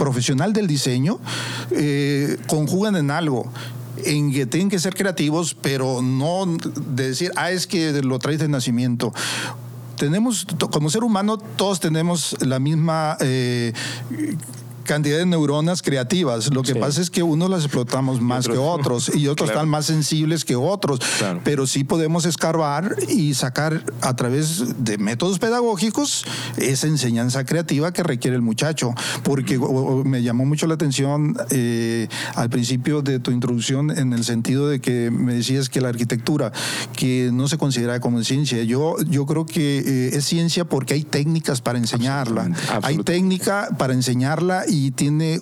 profesional 0.00 0.54
del 0.54 0.66
diseño 0.66 1.18
eh, 1.70 2.38
conjugan 2.46 2.96
en 2.96 3.10
algo 3.10 3.52
en 4.04 4.32
que 4.32 4.46
tienen 4.46 4.70
que 4.70 4.78
ser 4.78 4.94
creativos, 4.94 5.54
pero 5.54 6.00
no 6.00 6.46
de 6.46 7.08
decir, 7.08 7.32
ah, 7.36 7.50
es 7.50 7.66
que 7.66 7.92
lo 8.02 8.18
traes 8.18 8.38
de 8.38 8.48
nacimiento. 8.48 9.12
Tenemos, 9.96 10.46
como 10.70 10.88
ser 10.88 11.04
humano, 11.04 11.36
todos 11.36 11.80
tenemos 11.80 12.34
la 12.40 12.58
misma... 12.58 13.18
Eh, 13.20 13.74
cantidad 14.84 15.18
de 15.18 15.26
neuronas 15.26 15.82
creativas. 15.82 16.52
Lo 16.52 16.62
que 16.62 16.74
pasa 16.74 17.00
es 17.00 17.10
que 17.10 17.22
unos 17.22 17.50
las 17.50 17.64
explotamos 17.64 18.20
más 18.20 18.48
que 18.48 18.58
otros 18.58 19.10
y 19.14 19.28
otros 19.28 19.50
están 19.50 19.68
más 19.68 19.86
sensibles 19.86 20.44
que 20.44 20.56
otros. 20.56 21.00
Pero 21.44 21.66
sí 21.66 21.84
podemos 21.84 22.24
escarbar 22.24 22.96
y 23.08 23.34
sacar 23.34 23.82
a 24.00 24.16
través 24.16 24.84
de 24.84 24.98
métodos 24.98 25.38
pedagógicos 25.38 26.24
esa 26.56 26.86
enseñanza 26.86 27.44
creativa 27.44 27.92
que 27.92 28.02
requiere 28.02 28.36
el 28.36 28.42
muchacho. 28.42 28.94
Porque 29.22 29.58
me 30.04 30.22
llamó 30.22 30.44
mucho 30.44 30.66
la 30.66 30.74
atención 30.74 31.36
eh, 31.50 32.08
al 32.34 32.50
principio 32.50 33.02
de 33.02 33.20
tu 33.20 33.30
introducción 33.30 33.90
en 33.90 34.12
el 34.12 34.24
sentido 34.24 34.68
de 34.68 34.80
que 34.80 35.10
me 35.10 35.34
decías 35.34 35.68
que 35.68 35.80
la 35.80 35.88
arquitectura, 35.88 36.52
que 36.96 37.30
no 37.32 37.48
se 37.48 37.58
considera 37.58 38.00
como 38.00 38.22
ciencia, 38.22 38.62
yo, 38.64 38.96
yo 39.08 39.26
creo 39.26 39.46
que 39.46 39.78
eh, 39.78 40.16
es 40.16 40.24
ciencia 40.24 40.64
porque 40.64 40.94
hay 40.94 41.04
técnicas 41.04 41.60
para 41.60 41.78
enseñarla. 41.78 42.50
Hay 42.82 42.98
técnica 42.98 43.68
para 43.78 43.92
enseñarla 43.92 44.64
y 44.70 44.92
tiene, 44.92 45.34
eh, 45.34 45.40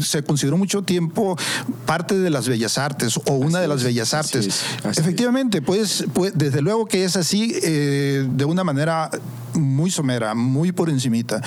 se 0.00 0.22
consideró 0.22 0.56
mucho 0.56 0.82
tiempo 0.82 1.36
parte 1.86 2.18
de 2.18 2.30
las 2.30 2.48
bellas 2.48 2.78
artes 2.78 3.18
o 3.26 3.34
una 3.34 3.60
de 3.60 3.68
las 3.68 3.84
bellas 3.84 4.14
artes. 4.14 4.62
Efectivamente, 4.96 5.60
pues, 5.60 6.04
pues, 6.14 6.32
desde 6.34 6.62
luego 6.62 6.86
que 6.86 7.04
es 7.04 7.16
así 7.16 7.54
eh, 7.62 8.26
de 8.28 8.44
una 8.44 8.64
manera 8.64 9.10
muy 9.54 9.90
somera, 9.90 10.34
muy 10.34 10.72
por 10.72 10.90
encimita. 10.90 11.40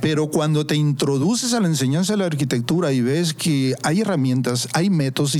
Pero 0.00 0.28
cuando 0.28 0.64
te 0.64 0.76
introduces 0.76 1.54
a 1.54 1.60
la 1.60 1.66
enseñanza 1.66 2.12
de 2.12 2.18
la 2.18 2.26
arquitectura 2.26 2.92
y 2.92 3.00
ves 3.00 3.34
que 3.34 3.74
hay 3.82 4.02
herramientas, 4.02 4.68
hay 4.72 4.90
métodos 4.90 5.36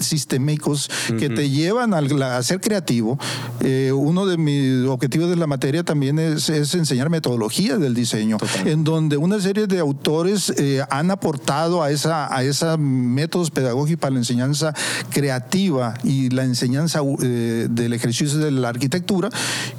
sistémicos 0.00 0.90
que 1.18 1.28
te 1.30 1.48
llevan 1.48 1.94
a, 1.94 2.42
ser 2.42 2.60
creativo, 2.60 3.18
eh, 3.60 3.92
uno 3.94 4.26
de 4.26 4.36
mis 4.36 4.86
objetivos 4.88 5.30
de 5.30 5.36
la 5.36 5.46
materia 5.46 5.84
también 5.84 6.18
es, 6.18 6.48
enseñar 6.48 7.08
metodología 7.08 7.78
del 7.78 7.94
diseño, 7.94 8.38
en 8.64 8.82
donde 8.82 9.16
una 9.16 9.40
serie 9.40 9.66
de 9.66 9.78
autores 9.78 10.43
eh, 10.56 10.82
han 10.90 11.10
aportado 11.10 11.82
a 11.82 11.90
esa, 11.90 12.34
a 12.34 12.42
esa 12.44 12.76
métodos 12.76 13.50
pedagógicos 13.50 14.00
para 14.00 14.12
la 14.12 14.18
enseñanza 14.18 14.74
creativa 15.10 15.94
y 16.02 16.30
la 16.30 16.44
enseñanza 16.44 17.00
eh, 17.22 17.68
del 17.70 17.92
ejercicio 17.92 18.38
de 18.38 18.50
la 18.50 18.68
arquitectura 18.68 19.28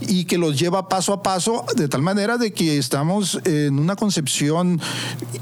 y 0.02 0.26
que 0.26 0.38
los 0.38 0.58
lleva 0.58 0.90
paso 0.90 1.14
a 1.14 1.24
paso 1.24 1.66
de 1.76 1.88
tal 1.88 2.02
manera 2.02 2.38
de 2.38 2.54
que 2.54 2.78
estamos 2.78 3.40
en 3.46 3.80
una 3.80 3.96
concepción 3.96 4.80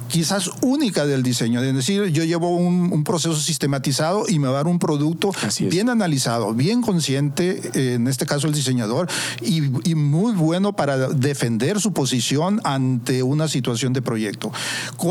quizás 0.07 0.49
única 0.61 1.05
del 1.05 1.23
diseño, 1.23 1.61
es 1.61 1.73
decir, 1.73 2.05
yo 2.07 2.23
llevo 2.23 2.55
un, 2.55 3.03
proceso 3.03 3.35
sistematizado 3.35 4.25
y 4.29 4.39
me 4.39 4.47
va 4.47 4.53
a 4.53 4.57
dar 4.57 4.67
un 4.67 4.79
producto 4.79 5.31
bien 5.69 5.89
analizado, 5.89 6.53
bien 6.53 6.81
consciente, 6.81 7.93
en 7.95 8.07
este 8.07 8.25
caso 8.25 8.47
el 8.47 8.53
diseñador, 8.53 9.09
y, 9.41 9.61
muy 9.95 10.33
bueno 10.33 10.73
para 10.73 11.09
defender 11.09 11.79
su 11.79 11.93
posición 11.93 12.61
ante 12.63 13.23
una 13.23 13.47
situación 13.47 13.93
de 13.93 14.01
proyecto. 14.01 14.51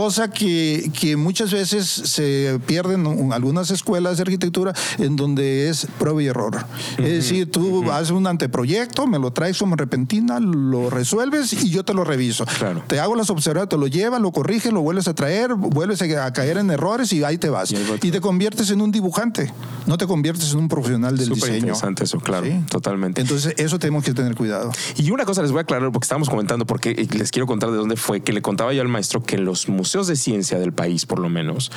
Cosa 0.03 0.33
que, 0.33 0.91
que 0.99 1.15
muchas 1.15 1.53
veces 1.53 1.87
se 1.87 2.59
pierden 2.67 3.07
en 3.07 3.33
algunas 3.33 3.71
escuelas 3.71 4.17
de 4.17 4.23
arquitectura 4.23 4.73
en 4.99 5.15
donde 5.15 5.69
es 5.69 5.87
prueba 5.97 6.21
y 6.21 6.27
error. 6.27 6.67
Es 6.99 7.05
decir, 7.05 7.49
tú 7.49 7.89
haces 7.93 8.11
un 8.11 8.27
anteproyecto, 8.27 9.07
me 9.07 9.21
lo 9.21 9.31
traes 9.31 9.59
como 9.59 9.77
repentina, 9.77 10.41
lo 10.41 10.91
resuelves 10.91 11.53
y 11.53 11.71
yo 11.71 11.85
te 11.85 11.95
lo 11.95 12.03
reviso. 12.03 12.45
Te 12.89 12.99
hago 12.99 13.15
las 13.15 13.31
observaciones, 13.31 13.69
te 13.69 13.79
lo 13.79 13.87
llevas, 13.87 14.21
lo 14.21 14.33
corriges, 14.33 14.73
lo 14.73 14.81
vuelves 14.81 15.07
a 15.07 15.15
traer, 15.15 15.55
vuelves 15.55 16.03
a 16.03 16.33
caer 16.33 16.59
en 16.59 16.73
errores 16.73 17.13
y 17.13 17.23
ahí 17.23 17.39
te 17.39 17.49
vas. 17.49 17.71
Y, 17.71 18.11
te 18.11 18.21
conviertes 18.21 18.73
en 18.73 18.81
un 18.81 18.91
dibujante, 18.91 19.53
no 19.87 19.99
te 19.99 20.09
conviertes 20.09 20.53
en 20.53 20.59
un 20.59 20.69
profesional 20.69 21.17
del 21.17 21.29
Súper 21.29 21.43
diseño. 21.43 21.59
interesante 21.59 22.03
eso, 22.03 22.19
claro, 22.19 22.49
totalmente. 22.69 23.21
Entonces, 23.21 23.55
eso 23.57 23.79
tenemos 23.79 24.03
que 24.03 24.15
tener 24.15 24.35
cuidado. 24.35 24.73
Y 24.97 25.13
una 25.13 25.25
cosa 25.25 25.43
les 25.43 25.53
voy 25.53 25.61
a 25.61 25.63
aclarar 25.63 25.93
porque 25.93 26.07
estábamos 26.07 26.29
comentando, 26.29 26.67
porque 26.67 27.09
les 27.13 27.31
quiero 27.31 27.47
contar 27.47 27.71
de 27.71 27.77
dónde 27.77 27.95
fue, 27.95 28.21
que 28.21 28.33
le 28.33 28.43
contaba 28.43 28.73
yo 28.73 28.83
al 28.83 28.89
maestro 28.89 29.23
que 29.23 29.39
los 29.39 29.69
museos 29.69 29.92
de 29.93 30.17
ciencia 30.17 30.59
del 30.59 30.73
país, 30.73 31.05
por 31.05 31.19
lo 31.19 31.29
menos, 31.29 31.71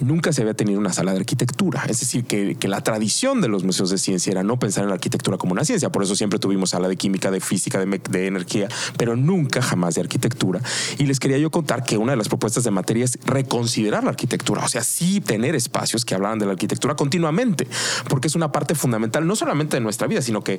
nunca 0.00 0.32
se 0.32 0.42
había 0.42 0.54
tenido 0.54 0.80
una 0.80 0.92
sala 0.92 1.12
de 1.12 1.18
arquitectura. 1.18 1.84
Es 1.88 2.00
decir, 2.00 2.24
que, 2.24 2.56
que 2.56 2.68
la 2.68 2.82
tradición 2.82 3.40
de 3.40 3.48
los 3.48 3.62
museos 3.62 3.90
de 3.90 3.98
ciencia 3.98 4.32
era 4.32 4.42
no 4.42 4.58
pensar 4.58 4.82
en 4.82 4.88
la 4.88 4.94
arquitectura 4.94 5.38
como 5.38 5.52
una 5.52 5.64
ciencia. 5.64 5.90
Por 5.90 6.02
eso 6.02 6.16
siempre 6.16 6.38
tuvimos 6.38 6.70
sala 6.70 6.88
de 6.88 6.96
química, 6.96 7.30
de 7.30 7.40
física, 7.40 7.78
de, 7.78 8.00
de 8.10 8.26
energía, 8.26 8.68
pero 8.96 9.14
nunca 9.16 9.62
jamás 9.62 9.94
de 9.94 10.00
arquitectura. 10.00 10.60
Y 10.98 11.06
les 11.06 11.20
quería 11.20 11.38
yo 11.38 11.50
contar 11.50 11.84
que 11.84 11.96
una 11.96 12.12
de 12.12 12.16
las 12.16 12.28
propuestas 12.28 12.64
de 12.64 12.70
materia 12.70 13.04
es 13.04 13.18
reconsiderar 13.24 14.02
la 14.04 14.10
arquitectura, 14.10 14.64
o 14.64 14.68
sea, 14.68 14.82
sí 14.82 15.20
tener 15.20 15.54
espacios 15.54 16.04
que 16.04 16.14
hablaran 16.14 16.38
de 16.38 16.46
la 16.46 16.52
arquitectura 16.52 16.96
continuamente, 16.96 17.68
porque 18.08 18.28
es 18.28 18.34
una 18.34 18.50
parte 18.50 18.74
fundamental 18.74 19.26
no 19.26 19.36
solamente 19.36 19.76
de 19.76 19.80
nuestra 19.80 20.06
vida, 20.06 20.22
sino 20.22 20.42
que 20.42 20.58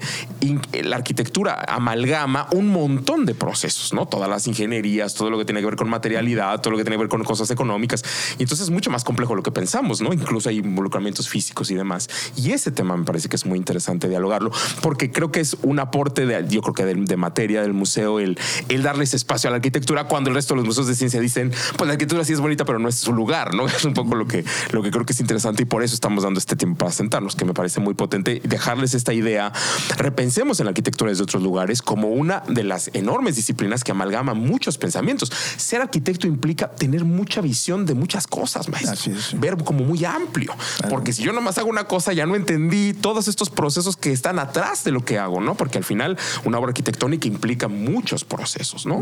la 0.84 0.96
arquitectura 0.96 1.63
amalgama 1.68 2.48
un 2.52 2.68
montón 2.68 3.26
de 3.26 3.36
procesos, 3.36 3.94
¿no? 3.94 4.08
Todas 4.08 4.30
las 4.30 4.48
ingenierías, 4.48 5.13
todo 5.13 5.30
lo 5.30 5.38
que 5.38 5.46
tiene 5.46 5.60
que 5.60 5.66
ver 5.66 5.76
con 5.76 5.89
materialidad, 5.89 6.62
todo 6.62 6.72
lo 6.72 6.78
que 6.78 6.84
tiene 6.84 6.93
que 6.94 7.00
ver 7.00 7.10
con 7.10 7.24
cosas 7.24 7.50
económicas. 7.52 8.04
Y 8.38 8.44
entonces 8.44 8.68
es 8.68 8.70
mucho 8.70 8.90
más 8.90 9.04
complejo 9.04 9.36
lo 9.36 9.44
que 9.44 9.52
pensamos, 9.52 10.02
¿no? 10.02 10.14
Incluso 10.14 10.50
hay 10.50 10.58
involucramientos 10.58 11.30
físicos 11.30 11.72
y 11.72 11.76
demás. 11.76 12.10
Y 12.36 12.52
ese 12.52 12.72
tema 12.72 12.96
me 12.98 13.06
parece 13.06 13.30
que 13.30 13.36
es 13.36 13.46
muy 13.46 13.58
interesante 13.58 14.08
dialogarlo, 14.08 14.52
porque 14.82 15.12
creo 15.12 15.32
que 15.32 15.40
es 15.40 15.58
un 15.62 15.80
aporte 15.80 16.26
de, 16.26 16.46
yo 16.48 16.62
creo 16.62 16.74
que 16.74 16.86
de, 16.86 16.96
de 16.96 17.18
materia 17.18 17.62
del 17.62 17.74
museo, 17.74 18.20
el, 18.20 18.38
el 18.70 18.84
darles 18.84 19.14
espacio 19.14 19.50
a 19.50 19.52
la 19.52 19.58
arquitectura 19.58 20.06
cuando 20.06 20.30
el 20.30 20.36
resto 20.36 20.54
de 20.54 20.58
los 20.58 20.66
museos 20.66 20.88
de 20.88 20.96
ciencia 20.96 21.20
dicen, 21.20 21.52
pues 21.78 21.88
la 21.88 21.94
arquitectura 21.94 22.24
sí 22.24 22.34
es 22.34 22.40
bonita, 22.40 22.66
pero 22.66 22.80
no 22.80 22.90
es 22.90 22.96
su 22.96 23.14
lugar, 23.14 23.54
¿no? 23.54 23.68
Es 23.74 23.86
un 23.86 23.94
poco 23.94 24.16
lo 24.16 24.28
que, 24.28 24.46
lo 24.72 24.84
que 24.84 24.92
creo 24.92 25.06
que 25.06 25.14
es 25.14 25.20
interesante 25.20 25.64
y 25.64 25.66
por 25.66 25.84
eso 25.84 25.96
estamos 25.96 26.24
dando 26.24 26.40
este 26.40 26.56
tiempo 26.56 26.78
para 26.78 26.92
sentarnos, 26.92 27.36
que 27.36 27.44
me 27.44 27.54
parece 27.54 27.80
muy 27.80 27.96
potente, 27.96 28.42
dejarles 28.44 28.94
esta 28.94 29.14
idea. 29.14 29.52
Repensemos 29.98 30.60
en 30.60 30.66
la 30.66 30.70
arquitectura 30.70 31.10
desde 31.10 31.24
otros 31.24 31.42
lugares 31.42 31.82
como 31.82 32.10
una 32.10 32.44
de 32.48 32.64
las 32.64 32.92
enormes 32.94 33.36
disciplinas 33.36 33.84
que 33.84 33.92
amalgama 33.92 34.34
muchos 34.34 34.78
pensamientos. 34.78 35.32
Ser 35.58 35.82
arquitecto 35.82 36.28
implica 36.28 36.70
tener 36.84 37.06
mucha 37.06 37.39
visión 37.39 37.86
de 37.86 37.93
muchas 37.93 38.28
cosas, 38.28 38.67
maestro. 38.67 39.13
Ver 39.39 39.56
como 39.63 39.86
muy 39.86 40.04
amplio. 40.04 40.54
Porque 40.89 41.13
si 41.13 41.24
yo 41.24 41.32
nomás 41.32 41.58
hago 41.58 41.69
una 41.69 41.86
cosa, 41.86 42.12
ya 42.12 42.26
no 42.26 42.36
entendí 42.36 42.91
todos 42.91 43.30
estos 43.30 43.50
procesos 43.50 43.96
que 43.96 44.12
están 44.12 44.38
atrás 44.38 44.84
de 44.84 44.91
lo 44.91 45.06
que 45.06 45.17
hago, 45.17 45.39
¿no? 45.39 45.56
Porque 45.56 45.78
al 45.78 45.86
final 45.86 46.17
una 46.43 46.60
obra 46.60 46.72
arquitectónica 46.72 47.26
implica 47.26 47.69
muchos 47.69 48.26
procesos, 48.26 48.86
¿no? 48.86 49.02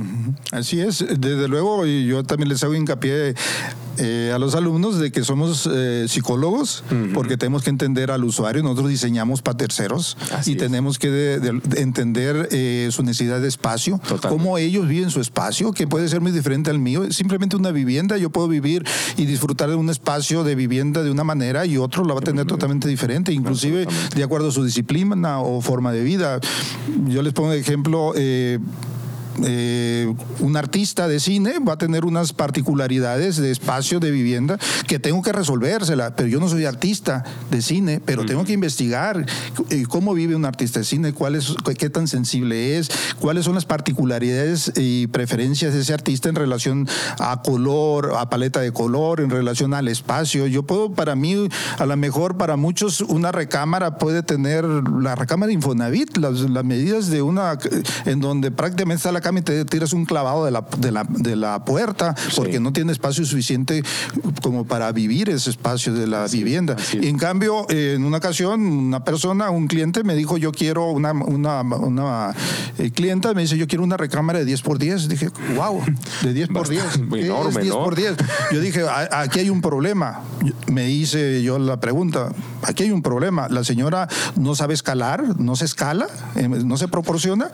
Así 0.52 0.80
es, 0.80 1.04
desde 1.18 1.48
luego, 1.48 1.88
yo 1.88 2.24
también 2.24 2.50
les 2.50 2.64
hago 2.64 2.76
hincapié 2.76 3.34
eh, 3.98 4.32
a 4.34 4.38
los 4.38 4.56
alumnos 4.56 5.00
de 5.00 5.12
que 5.12 5.24
somos 5.24 5.68
eh, 5.72 6.06
psicólogos, 6.08 6.84
porque 7.14 7.36
tenemos 7.36 7.64
que 7.64 7.72
entender 7.72 8.12
al 8.12 8.24
usuario, 8.24 8.62
nosotros 8.62 8.90
diseñamos 8.90 9.42
para 9.42 9.58
terceros 9.58 10.18
y 10.46 10.56
tenemos 10.56 11.00
que 11.00 11.40
entender 11.76 12.48
eh, 12.52 12.90
su 12.92 13.04
necesidad 13.04 13.42
de 13.42 13.48
espacio, 13.48 14.00
cómo 14.30 14.58
ellos 14.58 14.88
viven 14.88 15.10
su 15.10 15.20
espacio, 15.20 15.72
que 15.74 15.88
puede 15.88 16.08
ser 16.10 16.22
muy 16.22 16.32
diferente 16.32 16.70
al 16.70 16.80
mío, 16.80 17.12
simplemente 17.12 17.56
una 17.56 17.71
vivienda, 17.72 18.18
yo 18.18 18.30
puedo 18.30 18.48
vivir 18.48 18.86
y 19.18 19.26
disfrutar 19.26 19.70
de 19.70 19.76
un 19.76 19.90
espacio 19.90 20.44
de 20.44 20.56
vivienda 20.56 21.04
de 21.04 21.12
una 21.12 21.24
manera 21.24 21.66
y 21.66 21.78
otro 21.78 22.04
lo 22.04 22.14
va 22.14 22.22
a 22.22 22.24
tener 22.24 22.46
totalmente 22.46 22.88
diferente, 22.88 23.34
inclusive 23.34 23.88
de 24.16 24.24
acuerdo 24.24 24.50
a 24.50 24.52
su 24.52 24.64
disciplina 24.64 25.40
o 25.40 25.62
forma 25.62 25.92
de 25.92 26.04
vida. 26.04 26.40
Yo 27.08 27.22
les 27.22 27.34
pongo 27.34 27.52
de 27.52 27.60
ejemplo, 27.60 28.14
eh, 28.16 28.60
un 29.38 30.58
artista 30.58 31.08
de 31.08 31.20
cine 31.20 31.60
va 31.60 31.74
a 31.74 31.78
tener 31.78 32.06
unas 32.06 32.34
particularidades 32.34 33.38
de 33.38 33.52
espacio 33.52 34.00
de 34.00 34.12
vivienda 34.12 34.58
que 34.88 35.00
tengo 35.00 35.22
que 35.22 35.32
resolvérsela, 35.32 36.16
pero 36.16 36.28
yo 36.28 36.40
no 36.40 36.50
soy 36.50 36.66
artista 36.66 37.24
de 37.50 37.62
cine, 37.62 38.02
pero 38.04 38.26
tengo 38.26 38.44
que 38.44 38.54
investigar 38.54 39.26
eh, 39.70 39.84
cómo 39.88 40.14
vive 40.14 40.36
un 40.36 40.46
artista 40.46 40.80
de 40.80 40.86
cine, 40.86 41.14
cuál 41.14 41.36
es, 41.36 41.56
qué 41.78 41.90
tan 41.90 42.08
sensible 42.08 42.78
es, 42.78 42.90
cuáles 43.20 43.46
son 43.46 43.56
las 43.56 43.66
particularidades 43.66 44.74
y 44.76 45.08
preferencias 45.08 45.74
de 45.74 45.82
ese 45.82 45.94
artista 45.94 46.30
en 46.30 46.36
relación 46.36 46.88
a 47.20 47.42
color, 47.42 48.14
a 48.18 48.30
paleta 48.30 48.60
de 48.60 48.72
color, 48.72 49.22
en 49.22 49.30
relación 49.30 49.74
al 49.74 49.88
espacio. 49.88 50.48
Yo 50.48 50.64
puedo, 50.64 50.92
para 50.94 51.16
mí, 51.16 51.48
a 51.78 51.86
lo 51.86 51.98
mejor 51.98 52.38
para 52.38 52.58
muchos, 52.58 53.02
una 53.02 53.32
recámara 53.32 53.98
puede 53.98 54.24
tener 54.24 54.66
la 54.66 55.16
recámara 55.16 55.52
Infonavit, 55.52 56.18
las, 56.18 56.42
las 56.42 56.66
medidas 56.66 57.08
de 57.08 57.22
una, 57.22 57.58
en 58.06 58.20
donde 58.20 58.52
prácticamente 58.52 58.98
está 58.98 59.12
la 59.12 59.21
y 59.38 59.42
te 59.42 59.66
tiras 59.66 59.94
un 59.94 60.06
clavado 60.06 60.46
de 60.46 60.52
la, 60.52 60.66
de 60.78 60.92
la, 60.92 61.04
de 61.04 61.36
la 61.36 61.64
puerta 61.64 62.16
porque 62.36 62.60
no 62.60 62.74
tiene 62.74 62.92
espacio 62.92 63.26
suficiente 63.26 63.84
como 64.42 64.66
para 64.66 64.92
vivir 64.92 65.30
ese 65.30 65.50
espacio 65.50 65.94
de 65.94 66.08
la 66.08 66.28
vivienda. 66.28 66.76
Y 66.94 67.08
en 67.08 67.18
cambio, 67.18 67.66
en 67.70 68.04
una 68.04 68.18
ocasión, 68.18 68.62
una 68.62 69.04
persona, 69.04 69.50
un 69.50 69.68
cliente 69.68 70.04
me 70.04 70.16
dijo, 70.16 70.38
yo 70.38 70.52
quiero 70.52 70.92
una, 70.92 71.12
una, 71.12 71.62
una 71.62 72.36
eh, 72.78 72.92
clienta, 72.92 73.34
me 73.34 73.44
dice, 73.44 73.58
yo 73.58 73.68
quiero 73.68 73.84
una 73.84 73.98
recámara 73.98 74.40
de 74.40 74.46
10 74.46 74.62
por 74.62 74.80
10. 74.80 75.08
Dije, 75.08 75.30
wow, 75.56 75.82
de 76.24 76.34
10 76.34 76.50
por 76.50 76.68
10. 76.68 76.84
Enorme, 76.96 77.62
es 77.62 77.64
10 77.64 77.76
por 77.76 77.96
10? 77.96 78.16
Yo 78.52 78.60
dije, 78.60 78.84
aquí 79.12 79.40
hay 79.40 79.50
un 79.50 79.62
problema. 79.62 80.22
Me 80.68 80.90
hice 80.90 81.44
yo 81.44 81.60
la 81.60 81.80
pregunta, 81.80 82.32
aquí 82.64 82.84
hay 82.84 82.92
un 82.92 83.02
problema. 83.02 83.48
La 83.50 83.64
señora 83.64 84.08
no 84.36 84.56
sabe 84.56 84.74
escalar, 84.74 85.40
no 85.40 85.56
se 85.56 85.66
escala, 85.66 86.08
eh, 86.36 86.48
no 86.48 86.78
se 86.78 86.88
proporciona, 86.88 87.52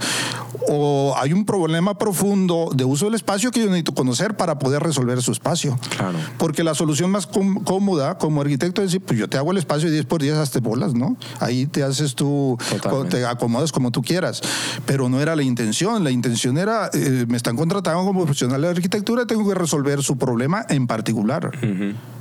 o 0.70 1.16
hay 1.18 1.34
un 1.34 1.46
problema 1.46 1.57
problema 1.58 1.98
profundo 1.98 2.70
de 2.74 2.86
uso 2.86 3.06
del 3.06 3.16
espacio 3.16 3.52
que 3.52 3.60
yo 3.60 3.66
necesito 3.66 3.94
conocer 3.94 4.38
para 4.38 4.60
poder 4.60 4.84
resolver 4.84 5.22
su 5.22 5.32
espacio. 5.32 5.78
Claro. 5.98 6.18
Porque 6.38 6.64
la 6.64 6.76
solución 6.76 7.12
más 7.12 7.28
cómoda 7.28 8.18
como 8.18 8.42
arquitecto 8.42 8.82
es 8.82 8.90
decir, 8.90 9.02
pues 9.06 9.20
yo 9.20 9.28
te 9.28 9.38
hago 9.38 9.52
el 9.52 9.58
espacio 9.58 9.90
10 9.90 10.06
por 10.06 10.22
10 10.22 10.36
hasta 10.36 10.60
bolas, 10.60 10.94
¿no? 10.94 11.18
Ahí 11.40 11.66
te 11.66 11.84
haces 11.84 12.16
tú, 12.16 12.58
Totalmente. 12.70 13.18
te 13.18 13.26
acomodas 13.26 13.72
como 13.72 13.92
tú 13.92 14.02
quieras. 14.02 14.42
Pero 14.86 15.10
no 15.10 15.20
era 15.22 15.36
la 15.36 15.44
intención. 15.44 16.04
La 16.04 16.12
intención 16.12 16.58
era, 16.58 16.90
eh, 16.94 17.26
me 17.28 17.38
están 17.38 17.56
contratando 17.56 18.04
como 18.06 18.24
profesional 18.24 18.62
de 18.62 18.70
arquitectura, 18.70 19.26
tengo 19.26 19.48
que 19.48 19.56
resolver 19.56 20.04
su 20.04 20.18
problema 20.18 20.66
en 20.70 20.88
particular. 20.88 21.52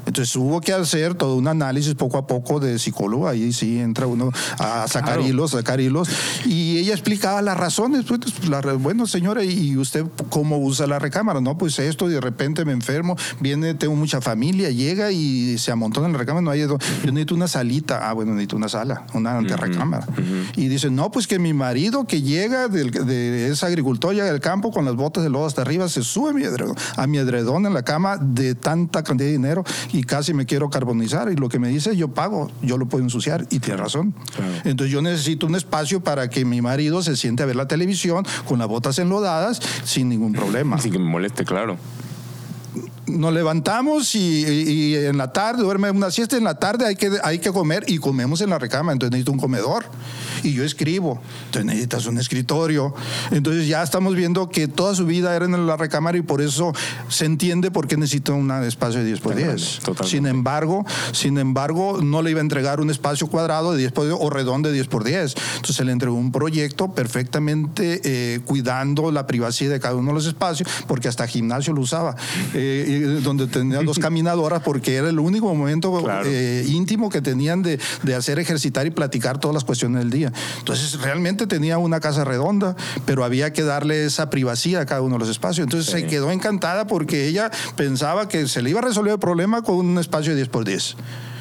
Entonces 0.07 0.35
hubo 0.37 0.61
que 0.61 0.73
hacer 0.73 1.15
todo 1.15 1.37
un 1.37 1.49
análisis 1.49 1.95
poco 1.95 2.17
a 2.19 2.27
poco 2.27 2.61
de 2.61 2.79
psicólogo, 2.79 3.29
ahí 3.29 3.53
sí 3.53 3.79
entra 3.81 4.07
uno 4.07 4.31
a 4.59 4.87
sacar 4.89 5.17
Claro. 5.17 5.27
hilos, 5.29 5.51
sacar 5.53 5.81
hilos, 5.81 6.09
y 6.45 6.79
ella 6.79 6.93
explicaba 6.93 7.43
las 7.43 7.57
razones, 7.57 8.05
pues, 8.07 8.21
la 8.49 8.61
re- 8.61 8.75
bueno 8.75 9.07
señora, 9.07 9.43
¿y 9.45 9.77
usted 9.77 10.05
cómo 10.31 10.59
usa 10.59 10.87
la 10.87 10.99
recámara? 10.99 11.41
No, 11.41 11.59
pues 11.59 11.79
esto, 11.79 12.09
de 12.09 12.21
repente 12.21 12.65
me 12.65 12.73
enfermo, 12.73 13.17
viene, 13.41 13.75
tengo 13.75 13.95
mucha 13.97 14.21
familia, 14.21 14.71
llega 14.71 15.11
y 15.13 15.59
se 15.59 15.73
amontona 15.73 16.07
en 16.07 16.13
la 16.13 16.19
recámara, 16.19 16.43
no 16.43 16.51
hay, 16.51 16.61
yo 16.61 16.79
necesito 17.05 17.35
una 17.35 17.49
salita, 17.49 18.09
ah 18.09 18.13
bueno, 18.13 18.33
necesito 18.33 18.57
una 18.57 18.69
sala, 18.69 19.05
una 19.15 19.37
anterrecámara. 19.39 20.07
Y 20.57 20.69
dice, 20.69 20.91
no, 20.91 21.11
pues 21.11 21.27
que 21.27 21.39
mi 21.39 21.53
marido 21.53 22.07
que 22.07 22.23
llega, 22.23 22.69
del, 22.69 22.91
de 22.91 23.49
ese 23.51 23.67
agricultor, 23.67 24.15
llega 24.15 24.27
del 24.27 24.41
campo 24.41 24.71
con 24.71 24.85
las 24.85 24.95
botas 24.95 25.25
de 25.25 25.31
lodo 25.31 25.47
hasta 25.47 25.63
arriba, 25.63 25.89
se 25.89 26.03
sube 26.03 26.31
a 26.31 26.33
mi 26.33 26.43
edredón, 26.45 26.77
a 26.97 27.07
mi 27.07 27.19
edredón 27.19 27.67
en 27.67 27.75
la 27.75 27.83
cama 27.83 28.19
de 28.19 28.55
tanta 28.55 29.03
cantidad 29.03 29.27
de 29.29 29.33
dinero 29.33 29.65
y 29.97 30.03
casi 30.03 30.35
me 30.35 30.45
quiero 30.45 30.69
carbonizar. 30.69 31.33
Y 31.33 31.37
lo 31.37 31.49
que 31.49 31.59
me 31.59 31.69
dice, 31.69 31.97
yo 31.97 32.09
pago, 32.09 32.51
yo 32.61 32.77
lo 32.77 32.87
puedo 32.87 33.03
ensuciar. 33.03 33.47
Y 33.51 33.61
tiene 33.61 33.79
razón. 33.79 34.15
Claro. 34.35 34.53
Entonces 34.65 34.93
yo 34.93 35.01
necesito 35.01 35.47
un 35.47 35.55
espacio 35.55 36.01
para 36.01 36.29
que 36.29 36.45
mi 36.45 36.61
marido 36.61 37.03
se 37.03 37.17
siente 37.17 37.43
a 37.43 37.47
ver 37.47 37.57
la 37.57 37.67
televisión 37.67 38.25
con 38.47 38.59
las 38.59 38.69
botas 38.69 38.99
enlodadas 38.99 39.61
sin 39.85 40.11
ningún 40.11 40.35
problema. 40.35 40.77
Así 40.77 40.91
que 40.91 40.99
me 40.99 41.09
moleste, 41.09 41.45
claro. 41.45 41.79
Nos 43.07 43.33
levantamos 43.33 44.15
y, 44.17 44.45
y- 44.45 44.71
y 44.71 44.95
en 44.97 45.17
la 45.17 45.33
tarde, 45.33 45.63
duerme 45.63 45.91
una 45.91 46.11
siesta, 46.11 46.37
en 46.37 46.45
la 46.45 46.57
tarde 46.59 46.87
hay 46.87 46.97
que, 46.97 47.11
hay 47.23 47.39
que 47.39 47.51
comer 47.53 47.85
y 47.87 47.99
comemos 47.99 48.41
en 48.41 48.51
la 48.51 48.59
recámara, 48.59 48.93
entonces 48.95 49.13
necesito 49.13 49.33
un 49.33 49.39
comedor. 49.39 49.85
Y 50.43 50.53
yo 50.53 50.65
escribo, 50.65 51.21
entonces 51.47 51.65
necesitas 51.65 52.07
un 52.07 52.19
escritorio. 52.19 52.95
Entonces 53.31 53.67
ya 53.69 53.83
estamos 53.83 54.15
viendo 54.15 54.49
que 54.49 54.69
toda 54.69 54.95
su 54.95 55.07
vida 55.07 55.35
era 55.35 55.45
en 55.47 55.67
la 55.67 55.77
recámara 55.77 56.19
y 56.19 56.23
por 56.23 56.41
eso 56.43 56.73
se 57.09 57.25
entiende 57.25 57.71
por 57.71 57.87
qué 57.89 57.97
necesita 57.97 58.33
un 58.33 58.51
espacio 58.65 59.01
de 59.01 59.07
10 59.07 59.21
por 59.21 59.33
Tan 59.33 59.43
grande, 59.43 59.63
10. 59.63 59.79
totalmente. 59.81 60.11
Sin 60.11 60.27
embargo, 60.27 60.85
sin 61.13 61.39
embargo, 61.39 62.01
no 62.03 62.23
le 62.23 62.31
iba 62.33 62.41
a 62.41 62.43
entregar 62.43 62.81
un 62.81 62.91
espacio 62.91 63.27
cuadrado 63.29 63.73
de 63.73 63.79
10 63.79 63.93
por 63.93 64.05
10 64.07 64.17
o 64.21 64.31
redondo 64.31 64.69
de 64.69 64.75
10 64.75 64.89
por 64.89 65.05
10. 65.05 65.35
Entonces 65.57 65.77
se 65.77 65.85
le 65.85 65.93
entregó 65.93 66.17
un 66.17 66.31
proyecto 66.33 66.93
perfectamente 66.93 68.01
eh, 68.05 68.41
cuidando 68.45 69.11
la 69.11 69.27
privacidad 69.27 69.71
de 69.73 69.81
cada 69.81 69.95
uno 69.97 70.09
de 70.09 70.15
los 70.15 70.27
espacios, 70.27 70.69
porque 70.87 71.09
hasta 71.09 71.27
gimnasio 71.27 71.73
lo 71.73 71.81
usaba, 71.81 72.15
eh, 72.55 72.96
y 72.97 73.01
donde 73.23 73.47
tenía 73.47 73.83
dos 73.83 73.99
caminadoras, 73.99 74.63
porque 74.63 74.97
era 74.97 75.09
el 75.09 75.19
único 75.19 75.55
momento 75.55 76.03
Claro. 76.03 76.29
eh, 76.29 76.65
íntimo 76.69 77.09
que 77.11 77.21
tenían 77.23 77.63
de, 77.63 77.79
de 78.03 78.15
hacer 78.15 78.39
ejercitar 78.39 78.87
y 78.87 78.91
platicar 78.91 79.39
todas 79.39 79.55
las 79.55 79.65
cuestiones 79.65 80.01
del 80.01 80.11
día. 80.11 80.33
Entonces 80.59 81.01
realmente 81.01 81.47
tenía 81.47 81.79
una 81.79 82.01
casa 82.01 82.25
redonda, 82.25 82.77
pero 83.05 83.25
había 83.25 83.53
que 83.53 83.63
darle 83.63 84.05
esa 84.07 84.31
privacidad 84.31 84.83
a 84.83 84.87
cada 84.87 85.03
uno 85.03 85.15
de 85.17 85.21
los 85.21 85.29
espacios. 85.29 85.65
Entonces 85.65 85.93
Sí. 85.93 86.01
se 86.03 86.07
quedó 86.07 86.31
encantada 86.31 86.87
porque 86.87 87.27
ella 87.29 87.51
pensaba 87.77 88.29
que 88.29 88.49
se 88.49 88.63
le 88.63 88.71
iba 88.71 88.81
a 88.81 88.83
resolver 88.85 89.13
el 89.13 89.19
problema 89.19 89.63
con 89.63 89.77
un 89.77 89.99
espacio 89.99 90.33
de 90.33 90.37
10 90.37 90.49
por 90.49 90.65
10. 90.65 90.97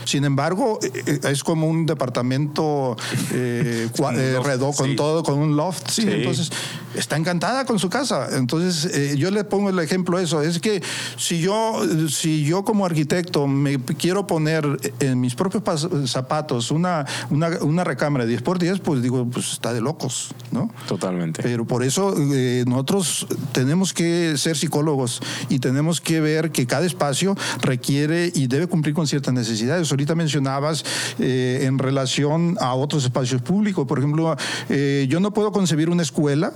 Sin 0.06 0.24
embargo, 0.24 0.80
eh, 0.82 1.04
eh, 1.06 1.20
es 1.32 1.44
como 1.44 1.68
un 1.68 1.86
departamento 1.86 2.96
eh, 3.34 3.90
eh, 4.16 4.40
redondo, 4.44 4.76
con 4.76 4.90
sí. 4.92 4.96
todo, 4.96 5.24
con 5.24 5.38
un 5.40 5.56
loft. 5.58 5.90
Sí, 5.90 6.04
Sí. 6.04 6.10
entonces 6.12 6.52
está 6.96 7.18
encantada 7.18 7.66
con 7.66 7.80
su 7.80 7.90
casa. 7.90 8.30
Entonces 8.38 8.86
eh, 8.96 9.16
yo 9.18 9.32
le 9.32 9.44
pongo 9.44 9.70
el 9.70 9.80
ejemplo 9.80 10.20
eso. 10.20 10.42
Es 10.42 10.60
que 10.60 10.82
si 11.18 11.40
yo, 11.40 11.82
si 12.10 12.44
yo 12.46 12.64
como 12.64 12.86
arquitecto 12.86 13.48
me 13.48 13.80
quiero 13.80 14.28
poner 14.28 14.66
en 15.00 15.20
mis 15.20 15.36
propios 15.36 15.64
zapatos 16.06 16.72
una, 16.72 17.06
una, 17.30 17.50
una 17.62 17.84
recámara 17.84 18.26
de 18.26 18.30
10 18.32 18.42
por 18.42 18.60
10, 18.60 18.80
pues 18.80 19.02
digo, 19.02 19.26
pues 19.30 19.52
está 19.54 19.74
de 19.74 19.82
locos, 19.82 20.30
¿no? 20.52 20.72
Totalmente. 20.88 21.42
Pero 21.44 21.66
por 21.66 21.84
eso 21.84 22.14
eh, 22.34 22.64
nosotros 22.68 23.28
tenemos 23.52 23.94
que 23.94 24.38
ser 24.38 24.58
psicólogos 24.58 25.22
y 25.50 25.60
tenemos 25.60 26.02
que 26.02 26.22
ver 26.22 26.52
que 26.52 26.66
cada 26.66 26.86
espacio 26.86 27.36
requiere 27.62 28.32
y 28.34 28.48
debe 28.48 28.68
cumplir 28.68 28.94
con 28.96 29.08
ciertas 29.08 29.34
necesidades. 29.34 29.88
Ahorita 29.96 30.14
mencionabas 30.14 30.84
eh, 31.20 31.62
en 31.64 31.80
relación 31.80 32.58
a 32.60 32.74
otros 32.74 33.06
espacios 33.06 33.42
públicos, 33.42 33.88
por 33.88 33.98
ejemplo, 33.98 34.36
eh, 34.68 35.06
yo 35.08 35.22
no 35.22 35.32
puedo 35.32 35.54
concebir 35.54 35.90
una 35.90 36.04
escuela. 36.04 36.52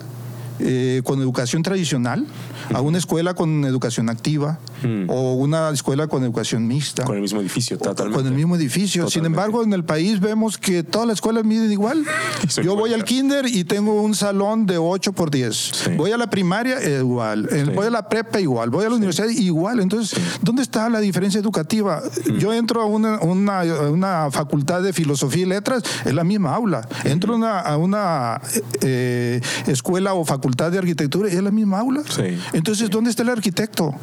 Eh, 0.60 1.02
con 1.04 1.22
educación 1.22 1.64
tradicional 1.64 2.26
a 2.74 2.82
una 2.82 2.98
escuela 2.98 3.34
con 3.34 3.66
educación 3.66 4.10
activa 4.10 4.60
Mm. 4.82 5.10
o 5.10 5.34
una 5.34 5.70
escuela 5.72 6.08
con 6.08 6.24
educación 6.24 6.66
mixta 6.66 7.04
Con 7.04 7.16
el 7.18 7.22
mismo 7.22 7.42
edificio, 7.42 7.78
totalmente. 7.78 8.18
con 8.18 8.28
el 8.28 8.34
mismo 8.34 8.56
edificio. 8.56 9.10
Sin 9.10 9.26
embargo, 9.26 9.62
en 9.62 9.74
el 9.74 9.84
país 9.84 10.22
vemos 10.22 10.58
que 10.58 10.84
todas 10.84 11.06
las 11.06 11.16
escuelas 11.16 11.44
miden 11.44 11.70
igual. 11.70 12.06
Yo 12.64 12.78
voy 12.78 12.94
al 12.94 13.04
kinder 13.04 13.46
y 13.46 13.66
tengo 13.66 14.02
un 14.02 14.16
salón 14.16 14.66
de 14.66 14.78
8 14.78 15.12
por 15.12 15.32
10. 15.32 15.54
Sí. 15.56 15.92
Voy 15.98 16.14
a 16.14 16.18
la 16.18 16.30
primaria, 16.30 16.80
eh, 16.82 17.00
igual. 17.00 17.50
Sí. 17.52 17.64
Voy 17.76 17.88
a 17.88 17.90
la 17.90 18.08
prepa, 18.08 18.40
igual. 18.40 18.70
Voy 18.70 18.86
a 18.86 18.90
la 18.90 18.96
universidad, 18.96 19.28
igual. 19.28 19.82
Entonces, 19.82 20.18
¿dónde 20.42 20.62
está 20.62 20.88
la 20.88 21.02
diferencia 21.02 21.42
educativa? 21.42 22.02
Mm. 22.28 22.38
Yo 22.38 22.54
entro 22.54 22.82
a 22.82 22.86
una, 22.86 23.20
una 23.20 24.32
facultad 24.32 24.82
de 24.82 24.94
filosofía 24.94 25.44
y 25.44 25.46
letras, 25.46 25.84
es 26.06 26.14
la 26.14 26.24
misma 26.24 26.56
aula. 26.56 26.88
Entro 27.04 27.34
a 27.34 27.36
una, 27.36 27.60
a 27.60 27.76
una 27.76 28.42
eh, 28.82 29.42
escuela 29.68 30.14
o 30.14 30.24
facultad 30.24 30.49
de 30.52 30.78
arquitectura, 30.78 31.30
es 31.30 31.42
la 31.42 31.52
misma 31.52 31.80
aula. 31.80 32.02
Sí. 32.10 32.38
Entonces, 32.54 32.90
¿dónde 32.90 33.10
está 33.10 33.24
el 33.24 33.30
arquitecto? 33.30 33.94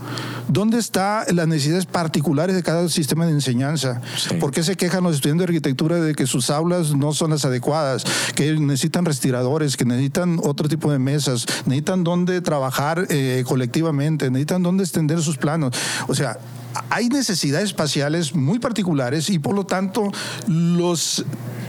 ¿Dónde 0.48 0.78
están 0.78 1.24
las 1.34 1.46
necesidades 1.46 1.86
particulares 1.86 2.56
de 2.56 2.62
cada 2.62 2.88
sistema 2.88 3.26
de 3.26 3.32
enseñanza? 3.32 4.00
Sí. 4.16 4.36
¿Por 4.36 4.50
qué 4.52 4.62
se 4.62 4.76
quejan 4.76 5.04
los 5.04 5.16
estudiantes 5.16 5.46
de 5.46 5.52
arquitectura 5.52 6.00
de 6.00 6.14
que 6.14 6.26
sus 6.26 6.50
aulas 6.50 6.94
no 6.94 7.12
son 7.12 7.30
las 7.30 7.44
adecuadas? 7.44 8.04
Que 8.34 8.52
necesitan 8.58 9.04
respiradores, 9.04 9.76
que 9.76 9.84
necesitan 9.84 10.38
otro 10.42 10.68
tipo 10.68 10.90
de 10.90 10.98
mesas, 10.98 11.46
necesitan 11.66 12.04
dónde 12.04 12.40
trabajar 12.40 13.06
eh, 13.10 13.44
colectivamente, 13.46 14.30
necesitan 14.30 14.62
dónde 14.62 14.84
extender 14.84 15.20
sus 15.20 15.36
planos. 15.36 15.74
O 16.08 16.14
sea, 16.14 16.38
hay 16.90 17.08
necesidades 17.08 17.66
espaciales 17.66 18.34
muy 18.34 18.58
particulares 18.58 19.30
y 19.30 19.38
por 19.38 19.54
lo 19.54 19.64
tanto 19.64 20.10
los 20.46 21.24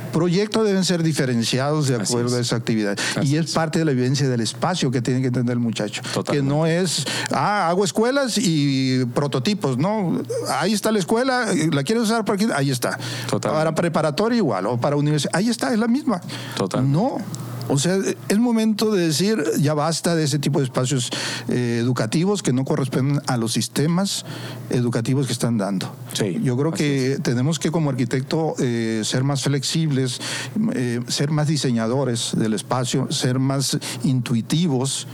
proyectos 0.08 0.66
deben 0.66 0.84
ser 0.84 1.04
diferenciados 1.04 1.88
de 1.88 1.96
acuerdo 1.96 2.36
a 2.36 2.40
es. 2.40 2.48
esa 2.48 2.56
actividad. 2.56 2.98
Así 3.16 3.34
y 3.34 3.38
es, 3.38 3.46
es. 3.46 3.52
parte 3.54 3.80
de 3.80 3.86
la 3.86 3.92
vivencia 3.92 4.28
del 4.28 4.42
espacio 4.42 4.92
que 4.92 5.02
tiene 5.02 5.22
que 5.22 5.28
entender 5.28 5.54
el 5.54 5.60
muchacho. 5.60 6.02
Totalmente. 6.14 6.32
Que 6.32 6.42
no 6.42 6.66
es, 6.66 7.06
ah, 7.32 7.70
hago 7.70 7.84
escuelas 7.84 8.38
y 8.38 9.06
prototipos, 9.14 9.78
¿no? 9.78 10.22
Ahí 10.50 10.74
está 10.74 10.92
la 10.92 11.00
escuela, 11.00 11.48
¿la 11.72 11.84
quieres 11.84 12.04
usar 12.04 12.26
para 12.26 12.36
aquí? 12.36 12.48
Ahí 12.54 12.72
está. 12.72 12.98
Totalmente. 13.30 13.60
Para 13.60 13.76
preparatoria 13.76 14.38
igual, 14.38 14.66
o 14.68 14.78
para 14.78 14.96
universidad, 14.96 15.32
ahí 15.34 15.50
está, 15.50 15.74
es 15.74 15.80
la 15.80 15.88
misma. 15.88 16.22
Total. 16.56 16.90
No. 16.90 17.18
O 17.70 17.78
sea, 17.78 17.98
es 18.30 18.40
momento 18.40 18.92
de 18.92 19.08
decir, 19.08 19.44
ya 19.60 19.74
basta 19.74 20.16
de 20.16 20.24
ese 20.24 20.40
tipo 20.40 20.60
de 20.60 20.66
espacios 20.66 21.10
eh, 21.50 21.80
educativos 21.82 22.42
que 22.42 22.54
no 22.54 22.64
corresponden 22.64 23.22
a 23.28 23.38
los 23.38 23.54
sistemas 23.54 24.26
educativos 24.70 25.28
que 25.28 25.34
están 25.34 25.58
dando. 25.58 25.94
Sí, 26.14 26.40
Yo 26.42 26.58
creo 26.58 26.72
que 26.72 27.20
tenemos 27.22 27.60
que 27.60 27.72
como 27.72 27.90
arquitecto 27.90 28.56
eh, 28.60 29.02
ser 29.04 29.24
más 29.24 29.44
flexibles, 29.44 30.20
eh, 30.74 31.02
ser 31.08 31.32
más 31.32 31.48
diseñadores 31.48 32.32
del 32.38 32.54
espacio, 32.54 33.12
ser 33.12 33.40
más 33.40 33.78
intuitivos 34.04 35.08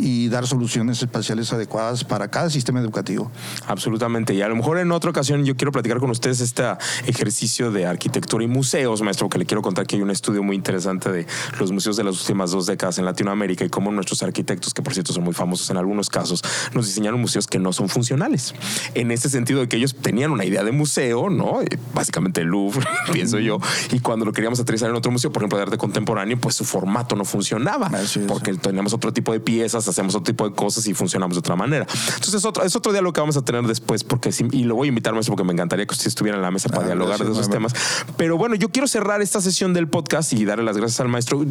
y 0.00 0.28
dar 0.28 0.46
soluciones 0.46 1.02
espaciales 1.02 1.52
adecuadas 1.52 2.04
para 2.04 2.28
cada 2.28 2.48
sistema 2.50 2.80
educativo. 2.80 3.30
Absolutamente. 3.66 4.34
Y 4.34 4.42
a 4.42 4.48
lo 4.48 4.56
mejor 4.56 4.78
en 4.78 4.90
otra 4.92 5.10
ocasión 5.10 5.44
yo 5.44 5.56
quiero 5.56 5.72
platicar 5.72 5.98
con 5.98 6.10
ustedes 6.10 6.40
este 6.40 6.64
ejercicio 7.06 7.70
de 7.70 7.86
arquitectura 7.86 8.42
y 8.42 8.46
museos, 8.46 9.02
maestro, 9.02 9.28
que 9.28 9.38
le 9.38 9.46
quiero 9.46 9.62
contar 9.62 9.86
que 9.86 9.96
hay 9.96 10.02
un 10.02 10.10
estudio 10.10 10.42
muy 10.42 10.56
interesante 10.56 11.10
de 11.10 11.26
los 11.58 11.70
museos 11.70 11.96
de 11.96 12.04
las 12.04 12.18
últimas 12.20 12.50
dos 12.50 12.66
décadas 12.66 12.98
en 12.98 13.04
Latinoamérica 13.04 13.64
y 13.64 13.68
cómo 13.68 13.92
nuestros 13.92 14.22
arquitectos, 14.22 14.72
que 14.72 14.82
por 14.82 14.94
cierto 14.94 15.12
son 15.12 15.24
muy 15.24 15.34
famosos 15.34 15.68
en 15.70 15.76
algunos 15.76 16.08
casos, 16.08 16.42
nos 16.72 16.86
diseñaron 16.86 17.20
museos 17.20 17.46
que 17.46 17.58
no 17.58 17.72
son 17.72 17.88
funcionales. 17.88 18.54
En 18.94 19.10
ese 19.10 19.28
sentido 19.28 19.60
de 19.60 19.68
que 19.68 19.76
ellos 19.76 19.94
tenían 19.94 20.30
una 20.30 20.44
idea 20.44 20.64
de 20.64 20.72
museo, 20.72 21.28
¿no? 21.28 21.60
Básicamente 21.94 22.40
el 22.40 22.48
Louvre, 22.48 22.86
pienso 23.12 23.38
yo, 23.38 23.58
y 23.92 24.00
cuando 24.00 24.24
lo 24.24 24.32
queríamos 24.32 24.60
aterrizar 24.60 24.88
en 24.88 24.96
otro 24.96 25.12
museo, 25.12 25.30
por 25.30 25.42
ejemplo, 25.42 25.58
de 25.58 25.64
arte 25.64 25.78
contemporáneo, 25.78 26.38
pues 26.40 26.54
su 26.54 26.64
formato 26.64 27.16
no 27.16 27.24
funcionaba, 27.24 27.90
porque 28.26 28.54
teníamos 28.54 28.94
otro 28.94 29.12
tipo 29.12 29.32
de 29.32 29.40
piezas, 29.40 29.89
hacemos 29.90 30.14
otro 30.14 30.24
tipo 30.32 30.48
de 30.48 30.54
cosas 30.54 30.86
y 30.86 30.94
funcionamos 30.94 31.34
de 31.36 31.40
otra 31.40 31.56
manera. 31.56 31.86
Entonces 31.90 32.34
es 32.34 32.44
otro, 32.44 32.64
es 32.64 32.74
otro 32.76 32.92
diálogo 32.92 33.12
que 33.12 33.20
vamos 33.20 33.36
a 33.36 33.42
tener 33.42 33.62
después, 33.64 34.04
porque 34.04 34.32
sí- 34.32 34.46
y 34.52 34.64
lo 34.64 34.74
voy 34.74 34.88
a 34.88 34.90
invitar 34.90 35.12
maestro, 35.12 35.34
porque 35.36 35.46
me 35.46 35.52
encantaría 35.52 35.86
que 35.86 35.92
usted 35.92 36.06
estuviera 36.08 36.36
en 36.36 36.42
la 36.42 36.50
mesa 36.50 36.68
para 36.68 36.82
Ah, 36.82 36.86
dialogar 36.86 37.18
de 37.18 37.24
gracias, 37.26 37.38
esos 37.38 37.48
muy 37.48 37.54
temas. 37.56 37.74
Pero 38.16 38.36
bueno, 38.38 38.54
yo 38.54 38.68
quiero 38.70 38.86
cerrar 38.88 39.20
esta 39.22 39.40
sesión 39.40 39.72
del 39.74 39.88
podcast 39.88 40.32
y 40.32 40.44
darle 40.44 40.64
las 40.64 40.76
gracias 40.76 41.00
al 41.00 41.08
maestro, 41.08 41.44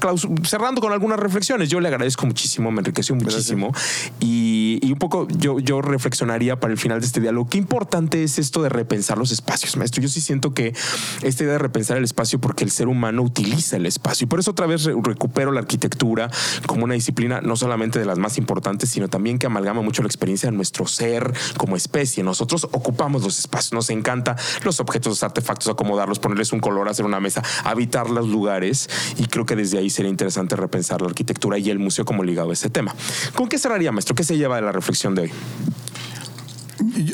Klaus, 0.00 0.26
cerrando 0.44 0.80
con 0.80 0.92
algunas 0.92 1.18
reflexiones. 1.18 1.68
Yo 1.68 1.80
le 1.80 1.88
agradezco 1.88 2.26
muchísimo, 2.26 2.70
me 2.70 2.80
enriqueció 2.80 3.14
muchísimo 3.14 3.72
y, 4.20 4.78
y 4.82 4.92
un 4.92 4.98
poco 4.98 5.26
yo, 5.28 5.58
yo 5.58 5.82
reflexionaría 5.82 6.58
para 6.58 6.72
el 6.72 6.78
final 6.78 7.00
de 7.00 7.06
este 7.06 7.20
diálogo, 7.20 7.48
qué 7.48 7.58
importante 7.58 8.22
es 8.22 8.38
esto 8.38 8.62
de 8.62 8.68
repensar 8.68 9.18
los 9.18 9.30
espacios, 9.32 9.76
maestro. 9.76 10.02
Yo 10.02 10.08
sí 10.08 10.20
siento 10.20 10.54
que 10.54 10.74
esta 11.22 11.42
idea 11.44 11.52
de 11.54 11.58
repensar 11.58 11.96
el 11.96 12.04
espacio 12.04 12.38
porque 12.40 12.64
el 12.64 12.70
ser 12.70 12.88
humano 12.88 13.22
utiliza 13.22 13.76
el 13.76 13.86
espacio 13.86 14.24
y 14.24 14.28
por 14.28 14.40
eso 14.40 14.50
otra 14.52 14.66
vez 14.66 14.84
re- 14.84 14.94
recupero 15.02 15.52
la 15.52 15.60
arquitectura 15.60 16.30
como 16.66 16.84
una 16.84 16.94
disciplina 16.94 17.40
no 17.40 17.56
solamente 17.64 17.98
de 17.98 18.04
las 18.04 18.18
más 18.18 18.36
importantes, 18.36 18.90
sino 18.90 19.08
también 19.08 19.38
que 19.38 19.46
amalgama 19.46 19.80
mucho 19.80 20.02
la 20.02 20.06
experiencia 20.06 20.50
de 20.50 20.54
nuestro 20.54 20.86
ser 20.86 21.32
como 21.56 21.76
especie. 21.76 22.22
Nosotros 22.22 22.68
ocupamos 22.72 23.22
los 23.22 23.38
espacios, 23.38 23.72
nos 23.72 23.88
encanta 23.88 24.36
los 24.64 24.80
objetos, 24.80 25.12
los 25.12 25.22
artefactos, 25.22 25.68
acomodarlos, 25.68 26.18
ponerles 26.18 26.52
un 26.52 26.60
color, 26.60 26.90
hacer 26.90 27.06
una 27.06 27.20
mesa, 27.20 27.42
habitar 27.64 28.10
los 28.10 28.28
lugares 28.28 28.90
y 29.16 29.28
creo 29.28 29.46
que 29.46 29.56
desde 29.56 29.78
ahí 29.78 29.88
sería 29.88 30.10
interesante 30.10 30.56
repensar 30.56 31.00
la 31.00 31.08
arquitectura 31.08 31.56
y 31.56 31.70
el 31.70 31.78
museo 31.78 32.04
como 32.04 32.22
ligado 32.22 32.50
a 32.50 32.52
ese 32.52 32.68
tema. 32.68 32.94
¿Con 33.34 33.48
qué 33.48 33.56
cerraría, 33.56 33.92
maestro? 33.92 34.14
¿Qué 34.14 34.24
se 34.24 34.36
lleva 34.36 34.56
de 34.56 34.62
la 34.62 34.72
reflexión 34.72 35.14
de 35.14 35.22
hoy? 35.22 35.32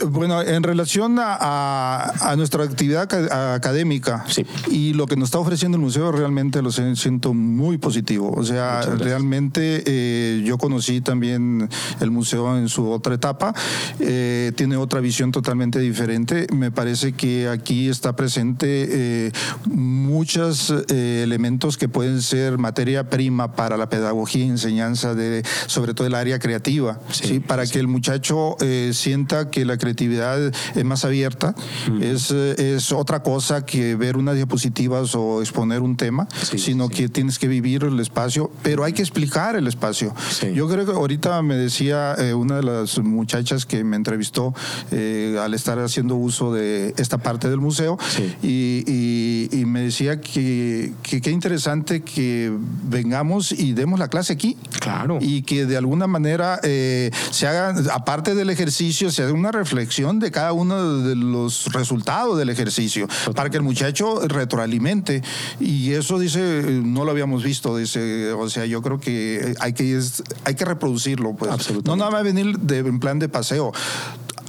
Bueno, 0.08 0.42
en 0.42 0.62
relación 0.62 1.16
a, 1.20 2.34
nuestra 2.36 2.64
actividad 2.64 3.12
académica 3.54 4.24
y 4.70 4.94
lo 4.94 5.06
que 5.06 5.16
nos 5.16 5.28
está 5.28 5.38
ofreciendo 5.38 5.76
el 5.76 5.82
museo, 5.82 6.10
realmente 6.10 6.62
lo 6.62 6.70
siento 6.72 7.34
muy 7.34 7.78
positivo. 7.78 8.32
O 8.36 8.44
sea, 8.44 8.82
realmente 8.82 9.82
eh, 9.86 10.42
yo 10.44 10.58
conocí 10.58 11.00
también 11.00 11.68
el 12.00 12.10
museo 12.10 12.56
en 12.56 12.68
su 12.68 12.90
otra 12.90 13.14
etapa, 13.14 13.54
eh, 14.00 14.52
tiene 14.56 14.76
otra 14.76 15.00
visión 15.00 15.30
totalmente 15.30 15.78
diferente. 15.78 16.46
Me 16.52 16.70
parece 16.70 17.12
que 17.12 17.48
aquí 17.48 17.88
está 17.88 18.16
presente 18.16 18.66
eh, 18.90 19.32
muchos 19.66 20.72
elementos 20.88 21.76
que 21.76 21.88
pueden 21.88 22.22
ser 22.22 22.58
materia 22.58 23.08
prima 23.08 23.54
para 23.54 23.76
la 23.76 23.88
pedagogía 23.88 24.44
y 24.44 24.48
enseñanza 24.48 25.14
de, 25.14 25.44
sobre 25.66 25.94
todo 25.94 26.06
el 26.06 26.14
área 26.14 26.38
creativa, 26.38 27.00
sí, 27.10 27.40
para 27.40 27.66
que 27.66 27.78
el 27.78 27.86
muchacho 27.86 28.56
sienta 28.92 29.50
que 29.50 29.59
la 29.64 29.78
creatividad 29.78 30.52
es 30.74 30.84
más 30.84 31.04
abierta, 31.04 31.54
es, 32.00 32.30
es 32.30 32.92
otra 32.92 33.22
cosa 33.22 33.64
que 33.64 33.94
ver 33.96 34.16
unas 34.16 34.34
diapositivas 34.34 35.14
o 35.14 35.40
exponer 35.40 35.80
un 35.80 35.96
tema, 35.96 36.28
sino 36.56 36.88
que 36.88 37.08
tienes 37.08 37.38
que 37.38 37.48
vivir 37.48 37.84
el 37.84 37.98
espacio, 38.00 38.50
pero 38.62 38.84
hay 38.84 38.92
que 38.92 39.02
explicar 39.02 39.56
el 39.56 39.66
espacio. 39.66 40.14
Yo 40.54 40.68
creo 40.68 40.86
que 40.86 40.92
ahorita 40.92 41.40
me 41.42 41.56
decía 41.56 42.14
eh, 42.18 42.34
una 42.34 42.56
de 42.56 42.62
las 42.62 42.98
muchachas 42.98 43.66
que 43.66 43.84
me 43.84 43.96
entrevistó 43.96 44.54
eh, 44.90 45.38
al 45.40 45.54
estar 45.54 45.78
haciendo 45.78 46.16
uso 46.16 46.52
de 46.52 46.94
esta 46.96 47.18
parte 47.18 47.48
del 47.48 47.60
museo 47.60 47.98
y, 48.42 48.84
y, 48.86 49.64
me 49.70 49.82
decía 49.82 50.20
que 50.20 50.92
qué 51.02 51.30
interesante 51.30 52.02
que 52.02 52.52
vengamos 52.88 53.52
y 53.52 53.72
demos 53.72 53.98
la 53.98 54.08
clase 54.08 54.32
aquí. 54.32 54.56
Claro. 54.80 55.18
Y 55.20 55.42
que 55.42 55.66
de 55.66 55.76
alguna 55.76 56.06
manera 56.06 56.60
eh, 56.62 57.10
se 57.30 57.46
haga, 57.46 57.74
aparte 57.92 58.34
del 58.34 58.50
ejercicio, 58.50 59.10
se 59.10 59.22
haga 59.22 59.32
una 59.32 59.49
reflexión 59.52 60.18
de 60.18 60.30
cada 60.30 60.52
uno 60.52 60.98
de 60.98 61.16
los 61.16 61.72
resultados 61.72 62.38
del 62.38 62.48
ejercicio 62.50 63.08
para 63.34 63.50
que 63.50 63.56
el 63.56 63.62
muchacho 63.62 64.26
retroalimente. 64.26 65.22
Y 65.58 65.92
eso 65.92 66.18
dice, 66.18 66.62
no 66.82 67.04
lo 67.04 67.10
habíamos 67.10 67.42
visto, 67.42 67.76
dice, 67.76 68.32
o 68.32 68.48
sea, 68.48 68.66
yo 68.66 68.82
creo 68.82 69.00
que 69.00 69.54
hay 69.60 69.72
que, 69.72 70.00
hay 70.44 70.54
que 70.54 70.64
reproducirlo. 70.64 71.34
Pues. 71.34 71.50
No 71.84 71.96
nada 71.96 72.10
más 72.10 72.24
venir 72.24 72.58
de, 72.58 72.78
en 72.78 73.00
plan 73.00 73.18
de 73.18 73.28
paseo 73.28 73.72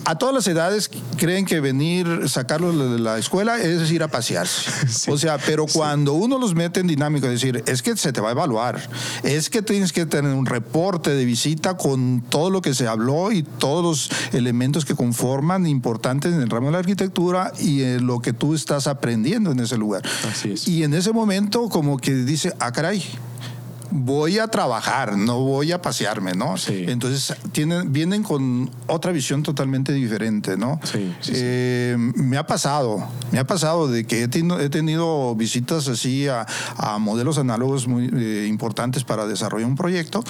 a 0.06 0.18
todas 0.18 0.34
las 0.34 0.48
edades 0.48 0.90
creen 1.18 1.46
que 1.46 1.60
venir, 1.60 2.28
sacarlos 2.30 2.78
de 2.78 3.00
la 3.00 3.18
escuela 3.18 3.60
es 3.60 3.92
ir 3.92 4.04
a 4.04 4.08
pasearse. 4.08 4.72
O 5.12 5.18
sea, 5.18 5.38
pero 5.38 5.66
cuando 5.66 6.14
uno 6.14 6.38
los 6.38 6.56
mete 6.56 6.80
en 6.80 6.88
dinámica, 6.88 7.28
es 7.28 7.34
decir, 7.34 7.64
es 7.66 7.82
que 7.82 7.98
se 7.98 8.14
te 8.14 8.22
va 8.22 8.30
a 8.30 8.32
evaluar, 8.32 8.82
es 9.24 9.50
que 9.50 9.62
tienes 9.62 9.92
que 9.92 10.06
tener 10.06 10.34
un 10.34 10.46
reporte 10.46 11.12
de 11.12 11.26
visita 11.26 11.76
con 11.76 12.22
todo 12.22 12.50
lo 12.50 12.62
que 12.62 12.74
se 12.74 12.88
habló 12.88 13.32
y 13.32 13.44
todos 13.44 13.84
los 13.84 14.34
elementos 14.34 14.86
que 14.86 14.96
conforman 14.96 15.66
importantes 15.66 16.34
en 16.34 16.42
el 16.42 16.50
ramo 16.50 16.68
de 16.68 16.74
la 16.74 16.80
arquitectura 16.80 17.52
y 17.60 17.84
en 17.84 18.06
lo 18.06 18.20
que 18.20 18.34
tú 18.34 18.54
estás 18.54 18.88
aprendiendo 18.88 19.52
en 19.52 19.60
ese 19.60 19.78
lugar. 19.78 20.04
Así 20.30 20.52
es. 20.52 20.68
Y 20.68 20.84
en 20.84 20.94
ese 20.94 21.12
momento 21.12 21.70
como 21.70 21.98
que 21.98 22.14
dice, 22.14 22.54
ah, 22.60 22.72
caray, 22.72 23.04
voy 23.91 24.39
a 24.39 24.47
trabajar, 24.47 25.17
no 25.17 25.39
voy 25.39 25.71
a 25.71 25.82
pasearme, 25.82 26.34
¿no? 26.34 26.58
Sí. 26.58 26.86
Entonces 26.88 27.36
tienen, 27.51 27.91
vienen 27.91 28.23
con 28.23 28.69
otra 28.88 29.12
visión 29.12 29.43
totalmente 29.43 29.93
diferente, 29.93 30.58
¿no? 30.58 30.80
Sí, 30.84 31.13
sí, 31.19 31.34
eh, 31.36 31.95
me 31.97 32.38
ha 32.38 32.47
pasado, 32.47 33.06
me 33.32 33.39
ha 33.39 33.45
pasado 33.45 33.88
de 33.88 34.06
que 34.06 34.23
he, 34.23 34.27
tenido, 34.27 34.60
he 34.60 34.69
tenido 34.69 35.36
visitas 35.36 35.88
así 35.88 36.27
a, 36.27 36.45
modelos 36.99 37.38
análogos 37.38 37.88
muy 37.88 38.10
eh, 38.13 38.47
importantes 38.47 39.04
para 39.04 39.25
desarrollar 39.25 39.67
un 39.67 39.75
proyecto 39.75 40.23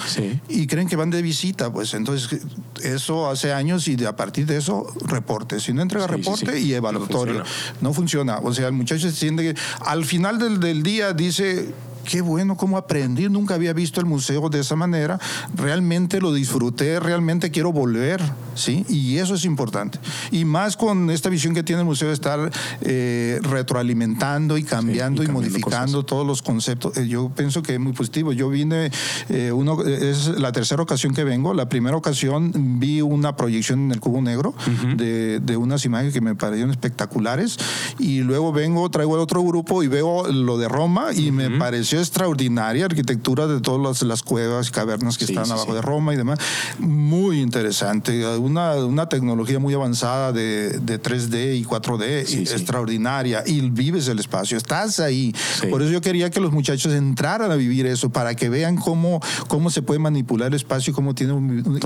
y 0.48 0.66
creen 0.66 0.88
que 0.88 0.96
van 0.96 1.10
de 1.10 1.22
visita, 1.22 1.72
pues 1.72 1.94
entonces 1.94 2.40
eso 2.82 3.28
hace 3.30 3.52
años 3.52 3.88
y 3.88 3.96
de, 3.96 4.06
a 4.06 4.16
partir 4.16 4.46
de 4.46 4.56
eso 4.56 4.86
reporte, 5.06 5.60
si 5.60 5.72
no 5.72 5.82
entrega 5.82 6.06
reporte 6.06 6.58
y 6.60 6.74
evaluatorio, 6.74 7.42
no 7.80 7.92
funciona. 7.92 8.38
O 8.38 8.52
sea, 8.52 8.66
el 8.66 8.72
muchacho 8.72 9.10
se 9.10 9.16
siente 9.16 9.42
que 9.42 9.60
al 9.84 10.04
final 10.04 10.38
del, 10.38 10.60
del 10.60 10.82
día 10.82 11.12
dice 11.12 11.72
qué 12.04 12.20
bueno 12.20 12.56
cómo 12.56 12.76
aprendí, 12.76 13.28
nunca 13.28 13.54
había 13.54 13.72
visto 13.72 14.00
el 14.00 14.06
museo 14.06 14.48
de 14.48 14.60
esa 14.60 14.76
manera, 14.76 15.18
realmente 15.54 16.20
lo 16.20 16.32
disfruté, 16.32 17.00
realmente 17.00 17.50
quiero 17.50 17.72
volver, 17.72 18.20
¿sí? 18.54 18.84
Y 18.88 19.18
eso 19.18 19.34
es 19.34 19.44
importante. 19.44 19.98
Y 20.30 20.44
más 20.44 20.76
con 20.76 21.10
esta 21.10 21.28
visión 21.28 21.54
que 21.54 21.62
tiene 21.62 21.80
el 21.80 21.86
museo 21.86 22.08
de 22.08 22.14
estar 22.14 22.50
eh, 22.80 23.40
retroalimentando 23.42 24.58
y 24.58 24.64
cambiando 24.64 25.22
y, 25.22 25.28
modificando 25.28 26.04
todos 26.04 26.26
los 26.26 26.42
conceptos. 26.42 26.96
Eh, 26.96 27.08
yo 27.08 27.30
pienso 27.30 27.62
que 27.62 27.74
es 27.74 27.80
muy 27.80 27.92
positivo. 27.92 28.32
Yo 28.32 28.48
vine, 28.48 28.90
eh, 29.28 29.52
uno, 29.52 29.82
es 29.84 30.28
la 30.28 30.52
tercera 30.52 30.82
ocasión 30.82 31.14
que 31.14 31.24
vengo, 31.24 31.54
la 31.54 31.68
primera 31.68 31.96
ocasión 31.96 32.52
vi 32.78 33.00
una 33.00 33.36
proyección 33.36 33.80
en 33.86 33.92
el 33.92 34.00
Cubo 34.00 34.20
Negro 34.20 34.54
de, 34.96 35.40
de 35.40 35.56
unas 35.56 35.84
imágenes 35.84 36.12
que 36.12 36.20
me 36.20 36.34
parecieron 36.34 36.70
espectaculares 36.70 37.58
y 37.98 38.20
luego 38.20 38.52
vengo, 38.52 38.90
traigo 38.90 39.14
el 39.16 39.20
otro 39.20 39.42
grupo 39.42 39.82
y 39.82 39.88
veo 39.88 40.26
lo 40.30 40.58
de 40.58 40.68
Roma 40.68 41.12
y 41.14 41.30
me 41.30 41.50
pareció 41.58 41.91
extraordinaria, 42.00 42.84
arquitectura 42.84 43.46
de 43.46 43.60
todas 43.60 44.02
las, 44.02 44.22
cuevas 44.22 44.68
y 44.68 44.70
cavernas 44.70 45.18
que 45.18 45.24
están 45.24 45.50
abajo 45.50 45.74
de 45.74 45.82
Roma 45.82 46.14
y 46.14 46.16
demás. 46.16 46.38
Muy 46.78 47.40
interesante, 47.40 48.26
una, 48.36 48.76
una 48.76 49.08
tecnología 49.08 49.58
muy 49.58 49.74
avanzada 49.74 50.32
de, 50.32 50.78
de 50.78 51.00
3D 51.00 51.58
y 51.58 51.64
4D, 51.64 52.50
extraordinaria, 52.52 53.42
y 53.46 53.60
vives 53.70 54.08
el 54.08 54.18
espacio, 54.18 54.56
estás 54.56 55.00
ahí. 55.00 55.34
Por 55.70 55.82
eso 55.82 55.90
yo 55.90 56.00
quería 56.00 56.30
que 56.30 56.40
los 56.40 56.52
muchachos 56.52 56.92
entraran 56.92 57.50
a 57.50 57.56
vivir 57.56 57.86
eso, 57.86 58.10
para 58.10 58.34
que 58.34 58.48
vean 58.48 58.76
cómo, 58.76 59.20
cómo 59.48 59.70
se 59.70 59.82
puede 59.82 59.98
manipular 59.98 60.48
el 60.48 60.54
espacio 60.54 60.90
y 60.92 60.94
cómo, 60.94 61.14
tiene 61.14 61.34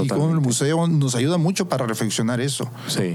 y 0.02 0.08
cómo 0.08 0.30
el 0.30 0.40
museo 0.40 0.86
nos 0.86 1.14
ayuda 1.14 1.38
mucho 1.38 1.68
para 1.68 1.86
reflexionar 1.86 2.40
eso. 2.40 2.70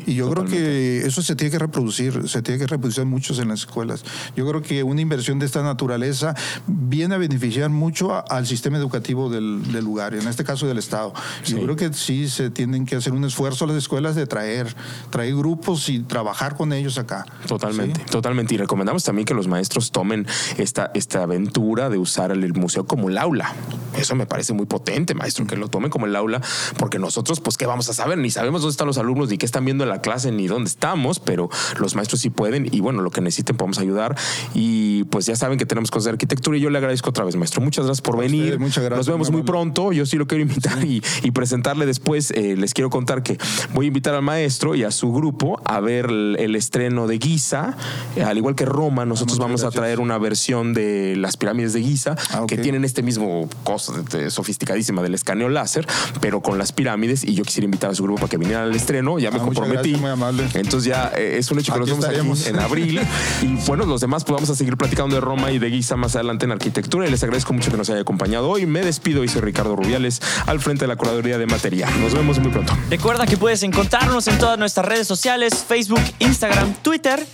y 0.05 0.15
yo 0.15 0.29
creo 0.29 0.45
que 0.45 1.05
eso 1.05 1.21
se 1.21 1.35
tiene 1.35 1.51
que 1.51 1.59
reproducir, 1.59 2.27
se 2.29 2.41
tiene 2.41 2.59
que 2.59 2.67
reproducir 2.67 3.05
muchos 3.05 3.39
en 3.39 3.49
las 3.49 3.61
escuelas. 3.61 4.03
Yo 4.35 4.47
creo 4.47 4.61
que 4.61 4.83
una 4.83 5.01
inversión 5.01 5.39
de 5.39 5.45
esta 5.45 5.63
naturaleza 5.63 6.35
viene 6.81 7.15
a 7.15 7.17
beneficiar 7.19 7.69
mucho 7.69 8.23
al 8.29 8.47
sistema 8.47 8.77
educativo 8.77 9.29
del, 9.29 9.61
lugar, 9.83 10.15
en 10.15 10.27
este 10.27 10.43
caso 10.43 10.67
del 10.67 10.79
Estado. 10.79 11.13
Yo 11.45 11.61
creo 11.61 11.75
que 11.75 11.93
sí 11.93 12.27
se 12.27 12.49
tienen 12.49 12.85
que 12.85 12.95
hacer 12.95 13.13
un 13.13 13.23
esfuerzo 13.23 13.67
las 13.67 13.77
escuelas 13.77 14.15
de 14.15 14.25
traer, 14.25 14.73
traer 15.09 15.35
grupos 15.35 15.89
y 15.89 15.99
trabajar 15.99 16.55
con 16.55 16.73
ellos 16.73 16.97
acá. 16.97 17.25
Totalmente, 17.47 18.01
totalmente. 18.09 18.55
Y 18.55 18.57
recomendamos 18.57 19.03
también 19.03 19.25
que 19.25 19.33
los 19.33 19.47
maestros 19.47 19.91
tomen 19.91 20.25
esta, 20.57 20.91
esta 20.95 21.23
aventura 21.23 21.89
de 21.89 21.99
usar 21.99 22.31
el 22.31 22.53
museo 22.53 22.85
como 22.85 23.09
el 23.09 23.17
aula. 23.17 23.53
Eso 23.97 24.15
me 24.15 24.25
parece 24.25 24.53
muy 24.53 24.65
potente, 24.65 25.13
maestro, 25.13 25.45
que 25.45 25.57
lo 25.57 25.67
tomen 25.67 25.91
como 25.91 26.05
el 26.05 26.15
aula, 26.15 26.41
porque 26.77 26.97
nosotros, 26.97 27.41
pues, 27.41 27.57
¿qué 27.57 27.65
vamos 27.65 27.89
a 27.89 27.93
saber? 27.93 28.17
Ni 28.17 28.31
sabemos 28.31 28.61
dónde 28.61 28.71
están 28.71 28.87
los 28.87 28.97
alumnos, 28.97 29.29
ni 29.29 29.37
qué 29.37 29.45
están 29.45 29.65
viendo 29.65 29.83
en 29.83 29.89
la 29.89 30.01
clase, 30.01 30.31
ni 30.31 30.47
dónde 30.47 30.69
estamos, 30.69 31.19
pero 31.19 31.49
los 31.77 31.95
maestros 31.95 32.21
sí 32.21 32.29
pueden 32.29 32.67
y 32.71 32.79
bueno, 32.79 33.01
lo 33.01 33.11
que 33.11 33.21
necesiten 33.21 33.57
podemos 33.57 33.77
ayudar. 33.77 34.17
Y 34.53 35.03
pues 35.05 35.27
ya 35.27 35.35
saben 35.35 35.59
que 35.59 35.65
tenemos 35.65 35.91
cosas 35.91 36.05
de 36.05 36.11
arquitectura 36.11 36.57
y 36.57 36.61
yo 36.61 36.70
le 36.71 36.77
agradezco 36.77 37.09
otra 37.09 37.23
vez, 37.23 37.35
maestro. 37.35 37.61
Muchas 37.61 37.85
gracias 37.85 38.01
por 38.01 38.17
venir. 38.17 38.59
muchas 38.59 38.83
gracias. 38.83 39.07
Nos 39.07 39.07
vemos 39.07 39.31
muy 39.31 39.43
pronto. 39.43 39.91
Yo 39.91 40.05
sí 40.05 40.17
lo 40.17 40.27
quiero 40.27 40.41
invitar 40.41 40.83
y, 40.85 41.01
presentarle 41.31 41.85
después. 41.85 42.31
Eh, 42.31 42.55
les 42.57 42.73
quiero 42.73 42.89
contar 42.89 43.23
que 43.23 43.37
voy 43.73 43.85
a 43.85 43.87
invitar 43.87 44.13
al 44.13 44.21
maestro 44.21 44.75
y 44.75 44.83
a 44.83 44.91
su 44.91 45.11
grupo 45.13 45.61
a 45.65 45.79
ver 45.79 46.05
el, 46.05 46.55
estreno 46.55 47.07
de 47.07 47.17
Giza. 47.17 47.75
Eh, 48.15 48.23
al 48.23 48.37
igual 48.37 48.55
que 48.55 48.65
Roma, 48.65 49.05
nosotros 49.05 49.37
vamos 49.39 49.63
a 49.63 49.71
traer 49.71 49.99
una 49.99 50.17
versión 50.17 50.73
de 50.73 51.15
las 51.15 51.37
pirámides 51.37 51.73
de 51.73 51.81
Giza 51.81 52.15
ah, 52.31 52.45
que 52.47 52.57
tienen 52.57 52.83
este 52.83 53.01
mismo 53.01 53.47
cosa 53.63 53.93
sofisticadísima 54.29 55.01
del 55.01 55.13
escaneo 55.13 55.49
láser, 55.49 55.87
pero 56.19 56.41
con 56.41 56.57
las 56.57 56.71
pirámides. 56.71 57.23
Y 57.23 57.33
yo 57.33 57.43
quisiera 57.43 57.65
invitar 57.65 57.91
a 57.91 57.95
su 57.95 58.03
grupo 58.03 58.19
para 58.21 58.29
que 58.29 58.37
vinieran 58.37 58.63
al 58.63 58.75
estreno. 58.75 59.19
Ya 59.19 59.31
me 59.31 59.37
ah, 59.37 59.43
comprometí. 59.43 59.95
muy 59.95 60.11
amable. 60.11 60.47
Entonces 60.53 60.85
ya 60.85 61.11
eh, 61.15 61.37
es 61.37 61.49
un 61.51 61.59
hecho 61.59 61.73
que 61.73 61.79
nos 61.79 61.89
vemos 61.89 62.05
aquí 62.05 62.49
en 62.49 62.59
abril. 62.59 62.99
y 63.41 63.47
bueno, 63.67 63.85
los 63.85 64.01
demás 64.01 64.23
pues 64.23 64.35
vamos 64.35 64.49
a 64.49 64.55
seguir 64.55 64.77
platicando 64.77 65.15
de 65.15 65.21
Roma 65.21 65.51
y 65.51 65.59
de 65.59 65.69
Giza 65.69 65.95
más 65.95 66.15
adelante 66.15 66.45
en 66.45 66.51
arquitectura. 66.61 67.07
Y 67.07 67.11
les 67.11 67.23
agradezco 67.23 67.53
mucho 67.53 67.71
que 67.71 67.77
nos 67.77 67.89
haya 67.89 68.01
acompañado 68.01 68.49
hoy. 68.49 68.65
Me 68.65 68.81
despido 68.81 69.23
y 69.23 69.27
soy 69.27 69.41
Ricardo 69.41 69.75
Rubiales 69.75 70.21
al 70.45 70.59
frente 70.59 70.83
de 70.85 70.87
la 70.87 70.95
curaduría 70.95 71.37
de 71.37 71.47
materia. 71.47 71.89
Nos 71.99 72.13
vemos 72.13 72.39
muy 72.39 72.51
pronto. 72.51 72.77
Recuerda 72.89 73.25
que 73.25 73.37
puedes 73.37 73.63
encontrarnos 73.63 74.27
en 74.27 74.37
todas 74.37 74.57
nuestras 74.57 74.85
redes 74.85 75.07
sociales, 75.07 75.65
Facebook, 75.67 76.03
Instagram, 76.19 76.73
Twitter 76.81 77.25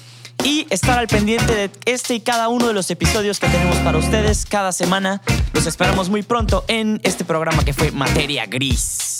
y 0.43 0.65
estar 0.69 0.97
al 0.97 1.07
pendiente 1.07 1.53
de 1.53 1.71
este 1.85 2.15
y 2.15 2.19
cada 2.21 2.47
uno 2.47 2.67
de 2.67 2.73
los 2.73 2.89
episodios 2.89 3.39
que 3.39 3.47
tenemos 3.47 3.77
para 3.77 3.97
ustedes 3.97 4.45
cada 4.45 4.71
semana. 4.71 5.21
Los 5.53 5.65
esperamos 5.65 6.09
muy 6.09 6.23
pronto 6.23 6.63
en 6.67 7.01
este 7.03 7.25
programa 7.25 7.65
que 7.65 7.73
fue 7.73 7.91
Materia 7.91 8.45
Gris. 8.45 9.16